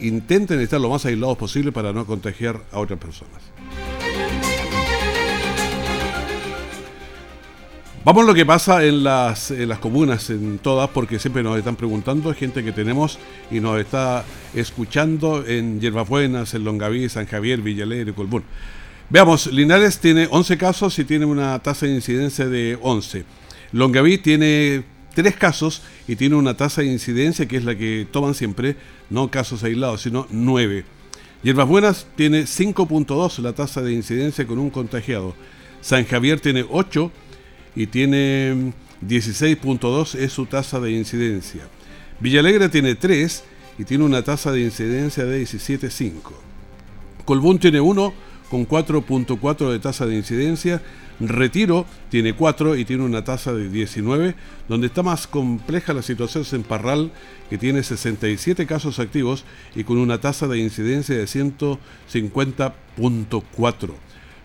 intenten 0.01 0.61
estar 0.61 0.81
lo 0.81 0.89
más 0.89 1.05
aislados 1.05 1.39
posible 1.39 1.73
para 1.73 1.93
no 1.93 2.07
contagiar 2.07 2.61
a 2.73 2.81
otras 2.81 2.99
personas. 2.99 3.43
Vamos 8.05 8.25
a 8.25 8.27
lo 8.27 8.35
que 8.35 8.45
pasa 8.45 8.85
en 8.85 9.05
las, 9.05 9.53
las 9.53 9.79
comunas, 9.79 10.29
en 10.31 10.59
todas, 10.59 10.91
porque 10.91 11.21
siempre 11.21 11.45
nos 11.45 11.57
están 11.57 11.77
preguntando, 11.77 12.35
gente 12.35 12.65
que 12.65 12.73
tenemos 12.73 13.17
y 13.49 13.61
nos 13.61 13.79
está 13.79 14.25
escuchando 14.55 15.47
en 15.47 15.81
Buenas, 16.09 16.53
en 16.55 16.65
Longaví, 16.65 17.09
San 17.09 17.27
Javier, 17.27 17.61
Villalegre 17.61 18.11
y 18.11 18.13
Colbún. 18.13 18.43
Veamos, 19.09 19.47
Linares 19.53 20.01
tiene 20.01 20.27
11 20.29 20.59
casos 20.59 20.99
y 20.99 21.05
tiene 21.05 21.27
una 21.27 21.57
tasa 21.61 21.87
de 21.87 21.95
incidencia 21.95 22.49
de 22.49 22.77
11. 22.83 23.25
Longaví 23.71 24.19
tiene 24.19 24.83
3 25.15 25.37
casos 25.37 25.83
y 26.09 26.17
tiene 26.17 26.35
una 26.35 26.57
tasa 26.57 26.81
de 26.81 26.89
incidencia 26.89 27.47
que 27.47 27.59
es 27.59 27.65
la 27.65 27.77
que 27.77 28.09
toman 28.11 28.35
siempre, 28.35 28.75
no 29.11 29.31
casos 29.31 29.63
aislados, 29.63 30.03
sino 30.03 30.27
9. 30.29 30.85
Hierbas 31.45 31.69
Buenas 31.69 32.09
tiene 32.17 32.47
5.2 32.47 33.39
la 33.39 33.53
tasa 33.53 33.81
de 33.81 33.93
incidencia 33.93 34.45
con 34.45 34.59
un 34.59 34.71
contagiado. 34.71 35.37
San 35.81 36.05
Javier 36.05 36.41
tiene 36.41 36.65
8 36.69 37.13
y 37.75 37.87
tiene 37.87 38.73
16.2 39.07 40.17
es 40.17 40.33
su 40.33 40.47
tasa 40.47 40.81
de 40.81 40.91
incidencia. 40.93 41.63
Villalegre 42.21 42.69
tiene 42.69 42.95
3 42.95 43.45
y 43.79 43.85
tiene 43.85 44.05
una 44.05 44.23
tasa 44.23 44.53
de 44.53 44.63
incidencia 44.63 45.25
de 45.25 45.43
17.5. 45.43 46.13
Colbún 47.25 47.59
tiene 47.59 47.81
1 47.81 48.13
con 48.51 48.69
4.4 48.69 49.71
de 49.71 49.79
tasa 49.79 50.05
de 50.07 50.17
incidencia. 50.17 50.83
Retiro 51.21 51.87
tiene 52.11 52.35
4 52.35 52.77
y 52.77 52.85
tiene 52.85 53.05
una 53.05 53.25
tasa 53.25 53.55
de 53.55 53.69
19. 53.69 54.35
Donde 54.69 54.89
está 54.89 55.03
más 55.03 55.27
compleja 55.27 55.95
la 55.95 56.03
situación 56.03 56.43
es 56.43 56.53
en 56.53 56.63
Parral, 56.63 57.11
que 57.49 57.57
tiene 57.59 57.83
67 57.83 58.67
casos 58.67 58.99
activos 58.99 59.47
y 59.75 59.85
con 59.85 59.97
una 59.99 60.21
tasa 60.21 60.47
de 60.49 60.59
incidencia 60.59 61.17
de 61.17 61.25
150.4. 61.25 63.91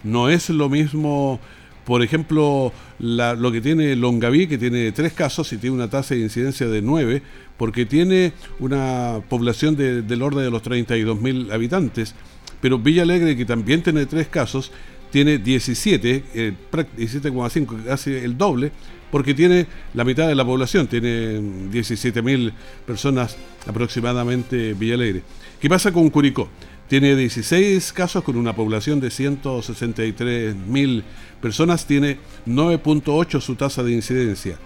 No 0.03 0.29
es 0.29 0.49
lo 0.49 0.69
mismo 0.69 1.41
por 1.87 2.03
ejemplo, 2.03 2.73
lo 2.99 3.51
que 3.53 3.61
tiene 3.61 3.95
Longaví, 3.95 4.45
que 4.47 4.57
tiene 4.57 4.91
tres 4.91 5.13
casos 5.13 5.53
y 5.53 5.57
tiene 5.57 5.73
una 5.73 5.89
tasa 5.89 6.15
de 6.15 6.19
incidencia 6.19 6.67
de 6.67 6.81
9, 6.81 7.21
porque 7.55 7.85
tiene 7.85 8.33
una 8.59 9.21
población 9.29 9.77
del 9.77 10.21
orden 10.21 10.43
de 10.43 10.51
los 10.51 10.61
32.000 10.61 11.49
habitantes. 11.49 12.13
Pero 12.59 12.77
Villa 12.77 13.03
Alegre, 13.03 13.37
que 13.37 13.45
también 13.45 13.83
tiene 13.83 14.05
tres 14.05 14.27
casos, 14.27 14.73
tiene 15.11 15.37
17, 15.37 16.53
17,5, 16.97 17.85
casi 17.85 18.11
el 18.11 18.37
doble, 18.37 18.73
porque 19.09 19.33
tiene 19.33 19.65
la 19.93 20.03
mitad 20.03 20.27
de 20.27 20.35
la 20.35 20.43
población, 20.43 20.87
tiene 20.87 21.39
17.000 21.39 22.51
personas 22.85 23.37
aproximadamente 23.65 24.73
Villa 24.73 24.95
Alegre. 24.95 25.21
¿Qué 25.61 25.69
pasa 25.69 25.93
con 25.93 26.09
Curicó? 26.09 26.49
Tiene 26.87 27.15
16 27.17 27.91
casos 27.91 28.23
con 28.23 28.37
una 28.37 28.55
población 28.55 29.01
de 29.01 29.09
163.000 29.09 31.03
personas, 31.41 31.85
tiene 31.85 32.17
9.8 32.45 33.41
su 33.41 33.55
tasa 33.55 33.83
de 33.83 33.91
incidencia. 33.91 34.57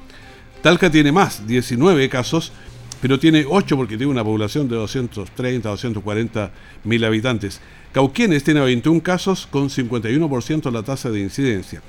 Talca 0.62 0.92
tiene 0.92 1.12
más, 1.12 1.48
19 1.48 2.08
casos, 2.10 2.52
pero 3.02 3.18
tiene 3.20 3.44
8 3.50 3.76
porque 3.76 3.98
tiene 3.98 4.12
una 4.12 4.24
población 4.24 4.70
de 4.70 4.76
230, 4.76 5.68
240 5.68 6.52
mil 6.84 7.04
habitantes. 7.04 7.60
Cauquienes 7.92 8.44
tiene 8.44 8.60
21 8.60 9.02
casos 9.02 9.48
con 9.48 9.70
51% 9.70 10.72
la 10.72 10.84
tasa 10.84 11.10
de 11.10 11.22
incidencia. 11.22 11.82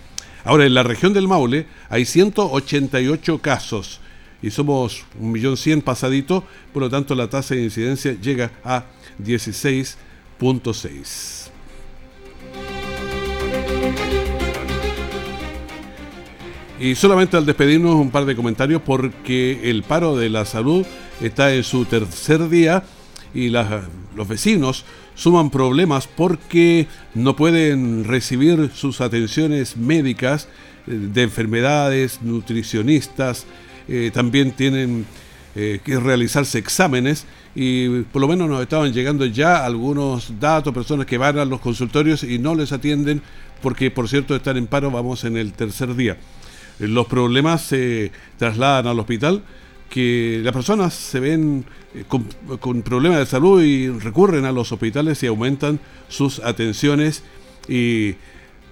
Ahora, 0.44 0.64
en 0.64 0.72
la 0.72 0.82
región 0.82 1.12
del 1.12 1.28
Maule 1.28 1.66
hay 1.90 2.06
188 2.06 3.38
casos 3.42 4.00
y 4.40 4.50
somos 4.50 5.04
1.100.000 5.20 5.82
pasadito, 5.82 6.44
por 6.72 6.82
lo 6.82 6.88
tanto 6.88 7.14
la 7.14 7.28
tasa 7.28 7.54
de 7.54 7.62
incidencia 7.62 8.18
llega 8.18 8.50
a 8.64 8.86
16 9.18 9.98
y 16.80 16.96
solamente 16.96 17.36
al 17.36 17.46
despedirnos 17.46 17.94
un 17.94 18.10
par 18.10 18.24
de 18.24 18.34
comentarios 18.34 18.82
porque 18.84 19.70
el 19.70 19.84
paro 19.84 20.16
de 20.16 20.28
la 20.28 20.44
salud 20.44 20.84
está 21.20 21.54
en 21.54 21.62
su 21.62 21.84
tercer 21.84 22.48
día 22.48 22.82
y 23.32 23.50
los 23.50 24.28
vecinos 24.28 24.84
suman 25.14 25.50
problemas 25.50 26.08
porque 26.08 26.88
no 27.14 27.36
pueden 27.36 28.02
recibir 28.02 28.70
sus 28.74 29.00
atenciones 29.00 29.76
médicas 29.76 30.48
eh, 30.88 30.90
de 31.12 31.22
enfermedades, 31.22 32.20
nutricionistas, 32.22 33.46
eh, 33.86 34.10
también 34.12 34.50
tienen 34.50 35.06
eh, 35.54 35.80
que 35.84 36.00
realizarse 36.00 36.58
exámenes 36.58 37.26
y 37.54 38.00
por 38.04 38.22
lo 38.22 38.28
menos 38.28 38.48
nos 38.48 38.62
estaban 38.62 38.92
llegando 38.92 39.26
ya 39.26 39.66
algunos 39.66 40.40
datos, 40.40 40.72
personas 40.72 41.04
que 41.04 41.18
van 41.18 41.38
a 41.38 41.44
los 41.44 41.60
consultorios 41.60 42.24
y 42.24 42.38
no 42.38 42.54
les 42.54 42.72
atienden 42.72 43.20
porque 43.60 43.90
por 43.90 44.08
cierto 44.08 44.34
están 44.34 44.56
en 44.56 44.66
paro, 44.66 44.90
vamos 44.90 45.24
en 45.24 45.36
el 45.36 45.52
tercer 45.52 45.94
día. 45.94 46.16
Eh, 46.80 46.88
los 46.88 47.06
problemas 47.06 47.62
se 47.62 48.12
trasladan 48.38 48.86
al 48.86 48.98
hospital, 48.98 49.42
que 49.90 50.40
las 50.42 50.54
personas 50.54 50.94
se 50.94 51.20
ven 51.20 51.64
eh, 51.94 52.04
con, 52.08 52.26
con 52.58 52.80
problemas 52.82 53.18
de 53.18 53.26
salud 53.26 53.62
y 53.62 53.90
recurren 53.90 54.46
a 54.46 54.52
los 54.52 54.72
hospitales 54.72 55.22
y 55.22 55.26
aumentan 55.26 55.80
sus 56.08 56.38
atenciones 56.38 57.22
y 57.68 58.14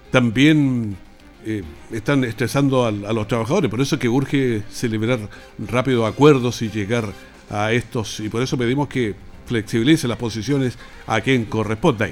también 0.09 0.97
eh, 1.45 1.63
están 1.91 2.23
estresando 2.23 2.85
a, 2.85 2.91
los 2.91 3.27
trabajadores. 3.27 3.69
Por 3.69 3.81
eso 3.81 3.95
es 3.95 4.01
que 4.01 4.09
urge 4.09 4.63
celebrar 4.69 5.19
rápido 5.59 6.05
acuerdos 6.05 6.61
y 6.61 6.69
llegar 6.69 7.05
a 7.49 7.71
estos. 7.71 8.19
Y 8.19 8.29
por 8.29 8.41
eso 8.41 8.57
pedimos 8.57 8.87
que 8.87 9.15
flexibilice 9.45 10.07
las 10.07 10.17
posiciones 10.17 10.77
a 11.07 11.21
quien 11.21 11.45
corresponda. 11.45 12.09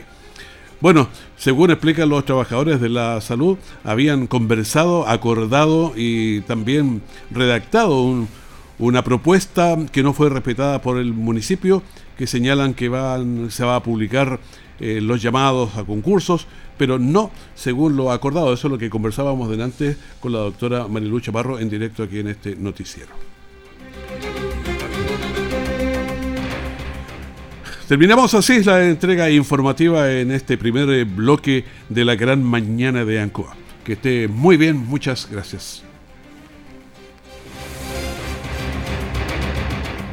Bueno, 0.82 1.10
según 1.38 1.72
explican 1.72 2.08
los 2.08 2.24
trabajadores 2.24 2.80
de 2.80 2.90
la 2.90 3.20
salud, 3.20 3.58
habían 3.84 4.28
conversado, 4.28 5.08
acordado 5.08 5.92
y 5.96 6.42
también 6.42 7.02
redactado 7.32 8.26
una 8.80 9.04
propuesta 9.04 9.78
que 9.92 10.02
no 10.02 10.14
fue 10.14 10.30
respetada 10.30 10.82
por 10.82 10.98
el 10.98 11.14
municipio, 11.14 11.84
que 12.18 12.28
señalan 12.28 12.74
que 12.74 12.90
van, 12.90 13.52
se 13.52 13.64
va 13.64 13.76
a 13.76 13.84
publicar 13.84 14.40
eh, 14.80 15.00
los 15.02 15.22
llamados 15.22 15.76
a 15.76 15.84
concursos, 15.84 16.48
pero 16.78 16.98
no 16.98 17.32
según 17.56 17.98
lo 17.98 18.12
acordado. 18.12 18.54
Eso 18.54 18.68
es 18.68 18.72
lo 18.72 18.78
que 18.78 18.90
conversábamos 18.90 19.50
delante 19.50 19.98
con 20.22 20.32
la 20.32 20.40
doctora 20.40 20.88
Marilu 20.88 21.20
Chaparro 21.20 21.60
en 21.60 21.70
directo 21.70 22.04
aquí 22.04 22.20
en 22.20 22.30
este 22.30 22.56
noticiero. 22.56 23.12
Terminamos 27.90 28.34
así 28.36 28.64
la 28.64 28.86
entrega 28.88 29.30
informativa 29.32 30.12
en 30.12 30.32
este 30.32 30.58
primer 30.58 31.06
bloque 31.06 31.66
de 31.90 32.06
la 32.06 32.16
gran 32.16 32.44
mañana 32.44 33.04
de 33.04 33.20
Ancoa. 33.20 33.56
Que 33.84 33.94
esté 33.94 34.28
muy 34.28 34.58
bien, 34.58 34.78
muchas 34.78 35.28
gracias. 35.30 35.89